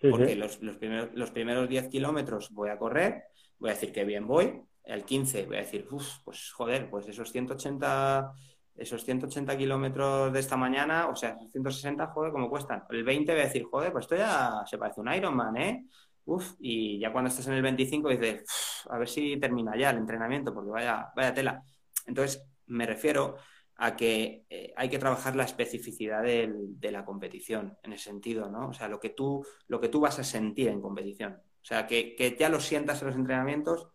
[0.00, 3.24] Porque Los, primeros, los primeros 10 kilómetros voy a correr,
[3.58, 5.86] voy a decir que bien voy, el 15 voy a decir,
[6.24, 8.32] pues joder, pues esos 180
[8.76, 12.84] esos 180 kilómetros de esta mañana, o sea, 160, joder, ¿cómo cuestan?
[12.90, 15.86] El 20 voy a decir, joder, pues esto ya se parece un Ironman, ¿eh?
[16.26, 18.44] Uf, y ya cuando estás en el 25 dices,
[18.88, 21.62] a ver si termina ya el entrenamiento, porque vaya, vaya tela.
[22.06, 23.36] Entonces, me refiero
[23.76, 28.68] a que eh, hay que trabajar la especificidad de la competición, en ese sentido, ¿no?
[28.68, 31.34] O sea, lo que tú, lo que tú vas a sentir en competición.
[31.34, 33.88] O sea, que, que ya lo sientas en los entrenamientos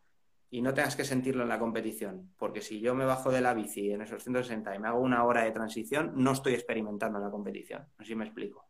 [0.52, 2.32] y no tengas que sentirlo en la competición.
[2.38, 5.24] Porque si yo me bajo de la bici en esos 160 y me hago una
[5.24, 7.84] hora de transición, no estoy experimentando en la competición.
[7.97, 8.66] No sé si me explico.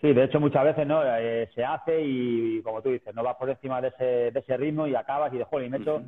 [0.00, 3.36] Sí, de hecho muchas veces no eh, se hace y, como tú dices, no vas
[3.36, 5.80] por encima de ese, de ese ritmo y acabas y de joder, y me he
[5.80, 6.02] hecho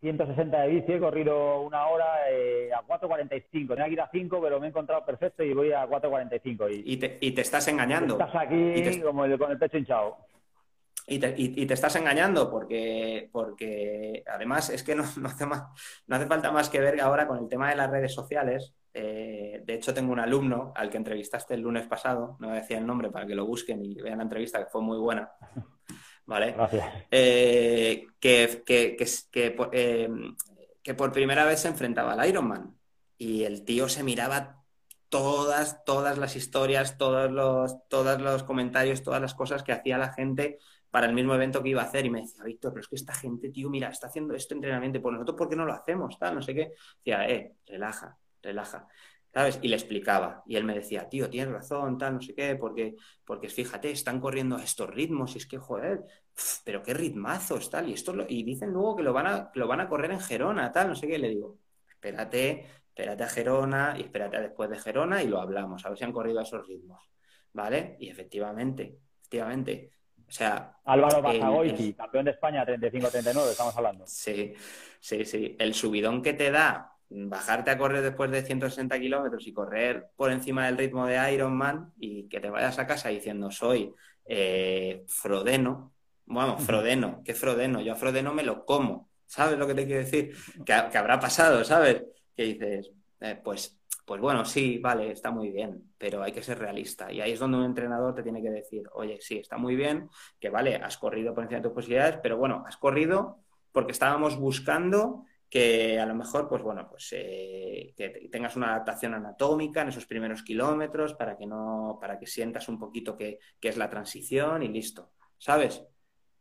[0.00, 3.68] 160 de bici, he corrido una hora eh, a 4.45.
[3.68, 6.70] Tenía que ir a 5, pero me he encontrado perfecto y voy a 4.45.
[6.70, 8.18] Y, y, te, y te estás engañando.
[8.18, 10.18] Estás aquí como con el pecho hinchado.
[11.10, 15.64] Y te, estás engañando porque, porque además es que no, hace más,
[16.06, 18.72] no hace falta más que ver ahora con el tema de las redes sociales.
[18.94, 22.86] Eh, de hecho, tengo un alumno al que entrevistaste el lunes pasado, no decía el
[22.86, 25.32] nombre para que lo busquen y vean la entrevista, que fue muy buena.
[26.26, 26.52] ¿Vale?
[26.52, 26.86] Gracias.
[27.10, 30.08] Eh, que, que, que, eh,
[30.80, 32.78] que, por primera vez se enfrentaba al Ironman
[33.18, 34.62] y el tío se miraba
[35.08, 40.12] todas, todas las historias, todos los, todos los comentarios, todas las cosas que hacía la
[40.12, 42.88] gente para el mismo evento que iba a hacer y me decía, Víctor, pero es
[42.88, 45.72] que esta gente, tío, mira, está haciendo este entrenamiento, por nosotros, ¿por qué no lo
[45.72, 46.18] hacemos?
[46.18, 46.72] Tal, no sé qué.
[46.98, 48.88] Decía, eh, relaja, relaja.
[49.32, 49.60] ¿Sabes?
[49.62, 50.42] Y le explicaba.
[50.46, 54.20] Y él me decía, tío, tienes razón, tal, no sé qué, porque, porque fíjate, están
[54.20, 56.04] corriendo a estos ritmos, y es que, joder,
[56.64, 59.80] pero qué ritmazos, tal, y esto y dicen luego que lo van a, lo van
[59.80, 63.94] a correr en Gerona, tal, no sé qué, y le digo, espérate, espérate a Gerona
[63.96, 66.66] y espérate después de Gerona y lo hablamos, a ver si han corrido a esos
[66.66, 67.02] ritmos,
[67.52, 67.96] ¿vale?
[68.00, 69.92] Y efectivamente, efectivamente,
[70.30, 74.04] o sea, Álvaro Basagoiti, campeón de España 35-39, estamos hablando.
[74.06, 74.54] Sí,
[75.00, 75.56] sí, sí.
[75.58, 80.30] El subidón que te da bajarte a correr después de 160 kilómetros y correr por
[80.30, 83.92] encima del ritmo de Ironman y que te vayas a casa diciendo soy
[84.24, 85.92] eh, Frodeno.
[86.26, 87.80] Bueno, Frodeno, ¿qué Frodeno?
[87.80, 89.10] Yo a Frodeno me lo como.
[89.26, 90.32] ¿Sabes lo que te quiero decir?
[90.64, 92.04] Que, habrá pasado, ¿sabes?
[92.36, 96.58] Que dices, eh, pues pues bueno, sí, vale, está muy bien, pero hay que ser
[96.58, 97.12] realista.
[97.12, 100.08] Y ahí es donde un entrenador te tiene que decir, oye, sí, está muy bien,
[100.38, 103.38] que vale, has corrido por encima de tus posibilidades, pero bueno, has corrido
[103.72, 109.14] porque estábamos buscando que a lo mejor, pues bueno, pues eh, que tengas una adaptación
[109.14, 113.76] anatómica en esos primeros kilómetros para que no, para que sientas un poquito que, es
[113.76, 115.84] la transición y listo, ¿sabes?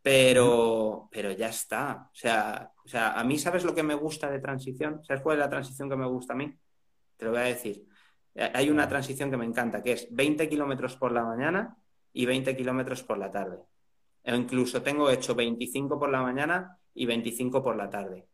[0.01, 2.10] Pero, pero ya está.
[2.14, 5.03] O sea, o sea, a mí, ¿sabes lo que me gusta de transición?
[5.03, 6.55] ¿Sabes cuál es la transición que me gusta a mí?
[7.20, 7.86] Te lo voy a decir.
[8.34, 11.78] Eh, hay una transición que me encanta, que es 20 kilómetros por la mañana
[12.13, 13.59] y 20 kilómetros por la tarde.
[14.24, 18.26] O incluso tengo hecho 25 por la mañana y 25 por la tarde.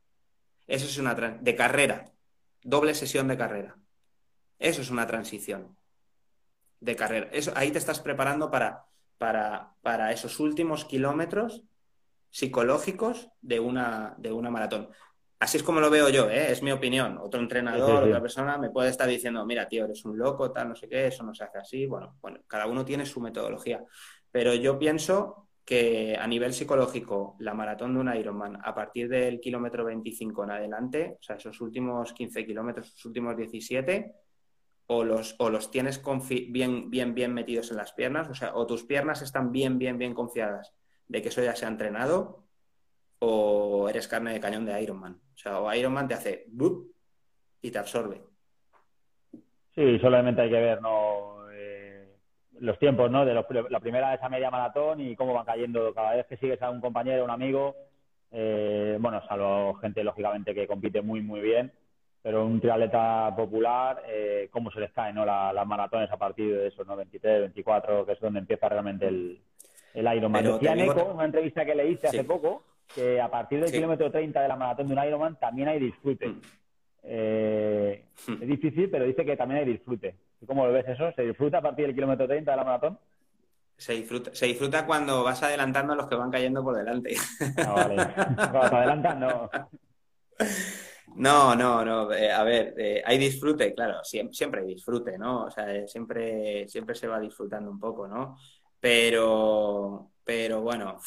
[0.67, 2.05] Eso es una de carrera,
[2.61, 3.75] doble sesión de carrera.
[4.59, 5.75] Eso es una transición
[6.79, 7.29] de carrera.
[7.31, 8.85] Eso, ahí te estás preparando para,
[9.17, 11.63] para, para esos últimos kilómetros
[12.29, 14.89] psicológicos de una, de una maratón.
[15.39, 16.51] Así es como lo veo yo, ¿eh?
[16.51, 17.17] es mi opinión.
[17.17, 20.75] Otro entrenador, otra persona me puede estar diciendo, mira, tío, eres un loco, tal, no
[20.75, 21.85] sé qué, eso no se hace así.
[21.85, 23.83] Bueno, bueno, cada uno tiene su metodología.
[24.31, 29.39] Pero yo pienso que a nivel psicológico, la maratón de un Ironman, a partir del
[29.39, 34.13] kilómetro 25 en adelante, o sea, esos últimos 15 kilómetros, esos últimos 17,
[34.87, 36.01] o los, o los tienes
[36.49, 39.97] bien, bien, bien metidos en las piernas, o sea, o tus piernas están bien, bien,
[39.97, 40.73] bien confiadas
[41.07, 42.44] de que eso ya se ha entrenado,
[43.27, 45.13] o eres carne de cañón de Ironman.
[45.13, 46.45] O sea, o Ironman te hace
[47.61, 48.21] y te absorbe.
[49.73, 51.51] Sí, solamente hay que ver ¿no?
[51.51, 52.15] Eh,
[52.59, 53.25] los tiempos ¿no?
[53.25, 56.61] de la primera de esa media maratón y cómo van cayendo cada vez que sigues
[56.61, 57.75] a un compañero, un amigo.
[58.31, 61.71] Eh, bueno, salvo gente lógicamente que compite muy, muy bien,
[62.21, 65.25] pero un triatleta popular, eh, cómo se les cae ¿no?
[65.25, 66.95] las maratones a partir de esos ¿no?
[66.95, 69.41] 23, 24, que es donde empieza realmente el,
[69.95, 70.43] el Ironman.
[70.43, 72.63] Decía Neko, una entrevista que le hice hace poco,
[72.93, 76.27] que a partir del kilómetro 30 de la maratón de un Ironman también hay disfrute.
[76.27, 76.41] Mm.
[77.07, 78.41] Eh, hmm.
[78.41, 80.15] es difícil, pero dice que también hay disfrute.
[80.45, 81.11] ¿Cómo lo ves eso?
[81.15, 82.99] ¿Se disfruta a partir del kilómetro 30 de la maratón?
[83.77, 87.15] Se disfruta, se disfruta cuando vas adelantando a los que van cayendo por delante.
[87.57, 87.95] Ah, vale.
[88.69, 89.49] Cuando no.
[91.15, 92.13] No, no, no.
[92.13, 95.45] Eh, a ver, eh, hay disfrute, claro, siempre, siempre, hay disfrute, ¿no?
[95.45, 98.37] O sea, siempre, siempre se va disfrutando un poco, ¿no?
[98.79, 100.99] Pero, pero bueno,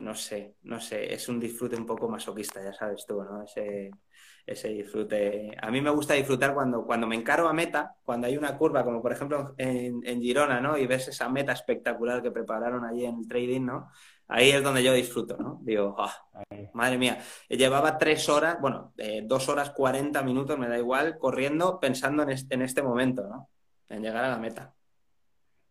[0.00, 3.42] no sé, no sé, es un disfrute un poco masoquista, ya sabes tú, ¿no?
[3.42, 3.90] Ese,
[4.46, 5.56] ese disfrute.
[5.60, 8.84] A mí me gusta disfrutar cuando, cuando me encaro a meta, cuando hay una curva,
[8.84, 10.78] como por ejemplo en, Girona, ¿no?
[10.78, 13.90] Y ves esa meta espectacular que prepararon allí en el trading, ¿no?
[14.28, 15.58] Ahí es donde yo disfruto, ¿no?
[15.62, 16.12] Digo, ah,
[16.74, 17.18] madre mía,
[17.48, 22.30] llevaba tres horas, bueno, eh, dos horas cuarenta minutos, me da igual, corriendo, pensando en
[22.30, 23.48] este, en este momento, ¿no?
[23.88, 24.74] En llegar a la meta.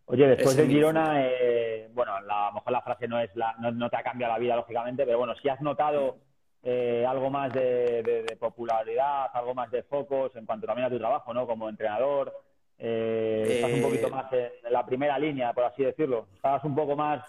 [0.07, 2.21] Oye, después de Girona, eh, bueno, a
[2.55, 5.05] lo mejor la frase no es la, no, no, te ha cambiado la vida, lógicamente,
[5.05, 6.17] pero bueno, si has notado
[6.63, 11.33] eh, algo más de, popularidad, algo más de focos en cuanto también a tu trabajo,
[11.33, 11.45] ¿no?
[11.45, 12.33] Como entrenador.
[12.77, 16.27] Eh, estás un poquito más en la primera línea, por así decirlo.
[16.35, 17.23] Estabas un poco más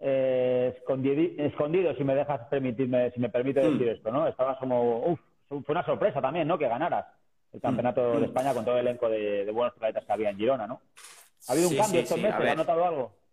[0.00, 0.76] eh,
[1.38, 3.72] escondido, si me dejas permitirme, si me permite hmm.
[3.72, 4.26] decir esto, ¿no?
[4.26, 6.58] Estabas como, uff, fue una sorpresa también, ¿no?
[6.58, 7.06] Que ganaras
[7.52, 8.18] el campeonato hmm.
[8.18, 10.80] de España con todo el elenco de, buenos atletas que había en Girona, ¿no?
[11.48, 12.50] ¿Ha habido un cambio estos meses?
[12.50, 13.25] ¿Has notado algo?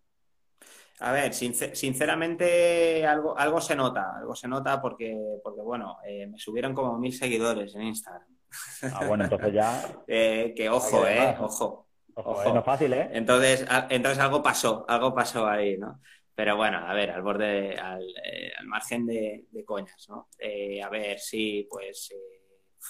[1.00, 6.38] A ver, sinceramente algo, algo se nota, algo se nota porque, porque bueno, eh, me
[6.38, 8.28] subieron como mil seguidores en Instagram.
[8.94, 9.84] Ah, bueno, entonces ya...
[10.08, 11.88] Eh, que ojo, eh, ojo.
[12.16, 13.10] Ojo, no es fácil, ¿eh?
[13.12, 16.00] Entonces, entonces algo pasó, algo pasó ahí, ¿no?
[16.36, 18.06] Pero bueno, a ver, al borde, al,
[18.60, 20.28] al margen de, de, coñas, ¿no?
[20.84, 22.14] a ver, sí, pues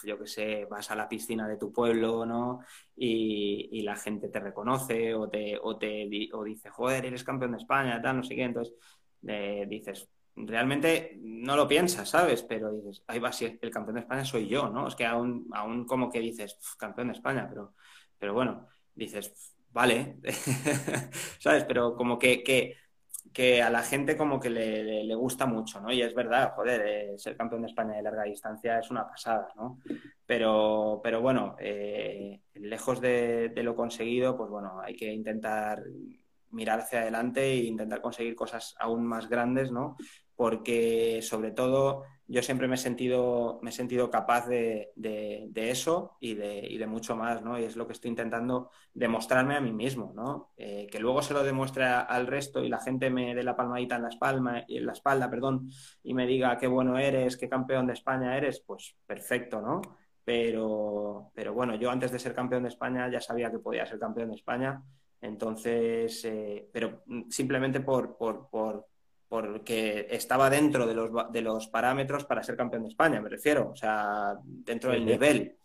[0.04, 2.62] yo que sé, vas a la piscina de tu pueblo, ¿no?
[2.96, 7.58] Y, la gente te reconoce o te, o te o dice, joder, eres campeón de
[7.58, 8.44] España, tal, no sé qué.
[8.44, 8.74] Entonces
[9.28, 12.44] eh, dices, realmente no lo piensas, ¿sabes?
[12.44, 14.88] Pero dices, ahí va, si el campeón de España soy yo, ¿no?
[14.88, 17.74] Es que aún, aún como que dices, campeón de España, pero,
[18.18, 20.18] pero bueno, dices, vale,
[21.40, 21.66] ¿sabes?
[21.66, 22.78] Pero como que, que
[23.32, 25.92] que a la gente como que le, gusta mucho, ¿no?
[25.92, 29.48] Y es verdad, joder, eh, ser campeón de España de larga distancia es una pasada,
[29.56, 29.80] ¿no?
[30.26, 35.84] Pero, pero bueno, eh, lejos de, lo conseguido, pues bueno, hay que intentar
[36.52, 39.98] mirar hacia adelante e intentar conseguir cosas aún más grandes, ¿no?
[40.36, 44.92] Porque sobre todo yo siempre me he sentido, me he sentido capaz de,
[45.56, 47.60] eso y de, mucho más, ¿no?
[47.60, 50.52] Y es lo que estoy intentando demostrarme a mí mismo, ¿no?
[50.58, 53.98] Eh, que luego se lo demuestre al resto y la gente me dé la palmadita
[53.98, 55.70] en la, espalda, en la espalda perdón,
[56.04, 59.82] y me diga qué bueno eres, qué campeón de España eres, pues perfecto, ¿no?
[60.24, 64.00] Pero, pero bueno, yo antes de ser campeón de España ya sabía que podía ser
[64.00, 64.82] campeón de España,
[65.20, 68.88] entonces, eh, pero simplemente por, por
[69.34, 73.72] porque estaba dentro de los, de los parámetros para ser campeón de España, me refiero,
[73.72, 75.58] o sea, dentro del nivel.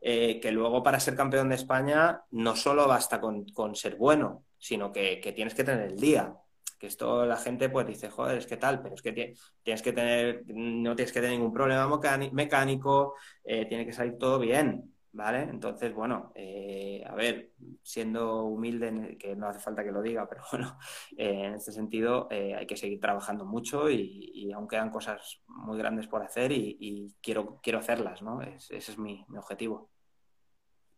[0.00, 3.46] Eh, que luego para ser campeón de España no solo basta con,
[3.76, 6.34] ser bueno, sino que, tienes que tener el día.
[6.80, 9.92] Que esto la gente pues dice, joder, es que tal, pero es que tienes que
[9.92, 11.88] tener, no tienes que tener ningún problema
[12.32, 14.95] mecánico, eh, tiene que salir todo bien.
[15.16, 15.42] ¿Vale?
[15.42, 17.52] Entonces, bueno, eh, a ver,
[17.82, 20.78] siendo humilde, que no hace falta que lo diga, pero bueno,
[21.16, 25.76] eh, en este sentido eh, hay que seguir trabajando mucho y, aún quedan cosas muy
[25.76, 28.40] grandes por hacer y, quiero, quiero hacerlas, ¿no?
[28.42, 29.90] ese es mi, objetivo.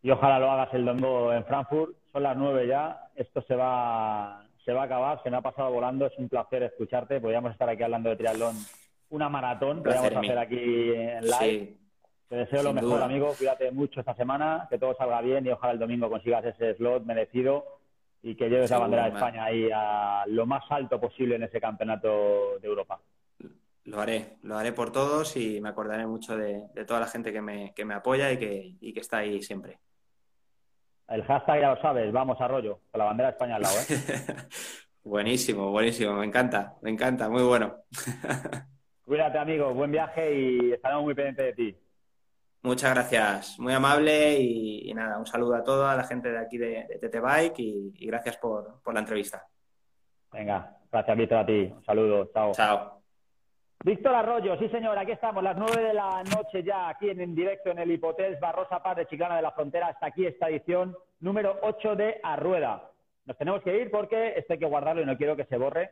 [0.03, 1.97] Y ojalá lo hagas el domingo en Frankfurt.
[2.13, 3.11] Son las nueve ya.
[3.17, 5.21] Esto se va, se va a acabar.
[5.25, 6.07] Se me ha pasado volando.
[6.07, 7.21] Es un placer escucharte.
[7.21, 8.55] Podríamos estar aquí hablando de triatlón.
[9.09, 9.83] Una maratón.
[9.83, 11.88] Podríamos hacer aquí en live.
[12.29, 13.35] Te deseo lo mejor, amigo.
[13.37, 17.05] Cuídate mucho esta semana, que todo salga bien y ojalá el domingo consigas ese slot
[17.05, 17.65] merecido
[18.23, 21.61] y que lleves la bandera de España ahí a lo más alto posible en ese
[21.61, 23.01] campeonato de Europa.
[23.85, 27.41] Lo haré, lo haré por todos y me acordaré mucho de, toda la gente que
[27.41, 29.79] me, apoya y que, que, está ahí siempre.
[31.09, 33.77] El hashtag ya lo sabes, vamos a rollo, con la bandera de España al lado.
[33.89, 34.35] ¿eh?
[35.05, 37.77] buenísimo, buenísimo, me encanta, me encanta, muy bueno.
[39.07, 41.79] Cuídate, amigo, buen viaje y estaremos muy pendientes de ti.
[42.63, 46.87] Muchas gracias, muy amable y, nada, un saludo a toda la gente de aquí de,
[46.89, 49.47] de TT Bike y, gracias por, por, la entrevista.
[50.33, 52.53] Venga, gracias Víctor a ti, un saludo, chao.
[52.53, 53.03] Chao.
[53.85, 57.35] Víctor Arroyo, sí señor, aquí estamos, las nueve de la noche ya, aquí en, en
[57.35, 60.97] directo en el Hipotés Barrosa Paz de Chiclana de la Frontera, hasta aquí esta edición
[61.21, 62.91] número 8 de Arrueda.
[63.25, 65.91] Nos tenemos que ir porque esto hay que guardarlo y no quiero que se borre.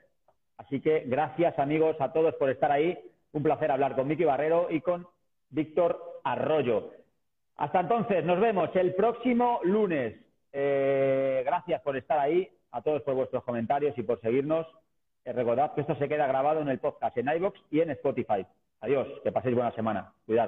[0.57, 2.99] Así que gracias amigos a todos por estar ahí.
[3.33, 5.07] Un placer hablar con Miki Barrero y con
[5.57, 6.90] Víctor Arroyo.
[7.57, 10.14] Hasta entonces, nos vemos el próximo lunes.
[10.52, 14.66] Eh, gracias por estar ahí, a todos por vuestros comentarios y por seguirnos.
[15.24, 18.46] Eh, recordad que esto se queda grabado en el podcast en iVoox y en Spotify.
[18.82, 20.12] Adiós, que paséis buena semana.
[20.26, 20.44] Cuidado.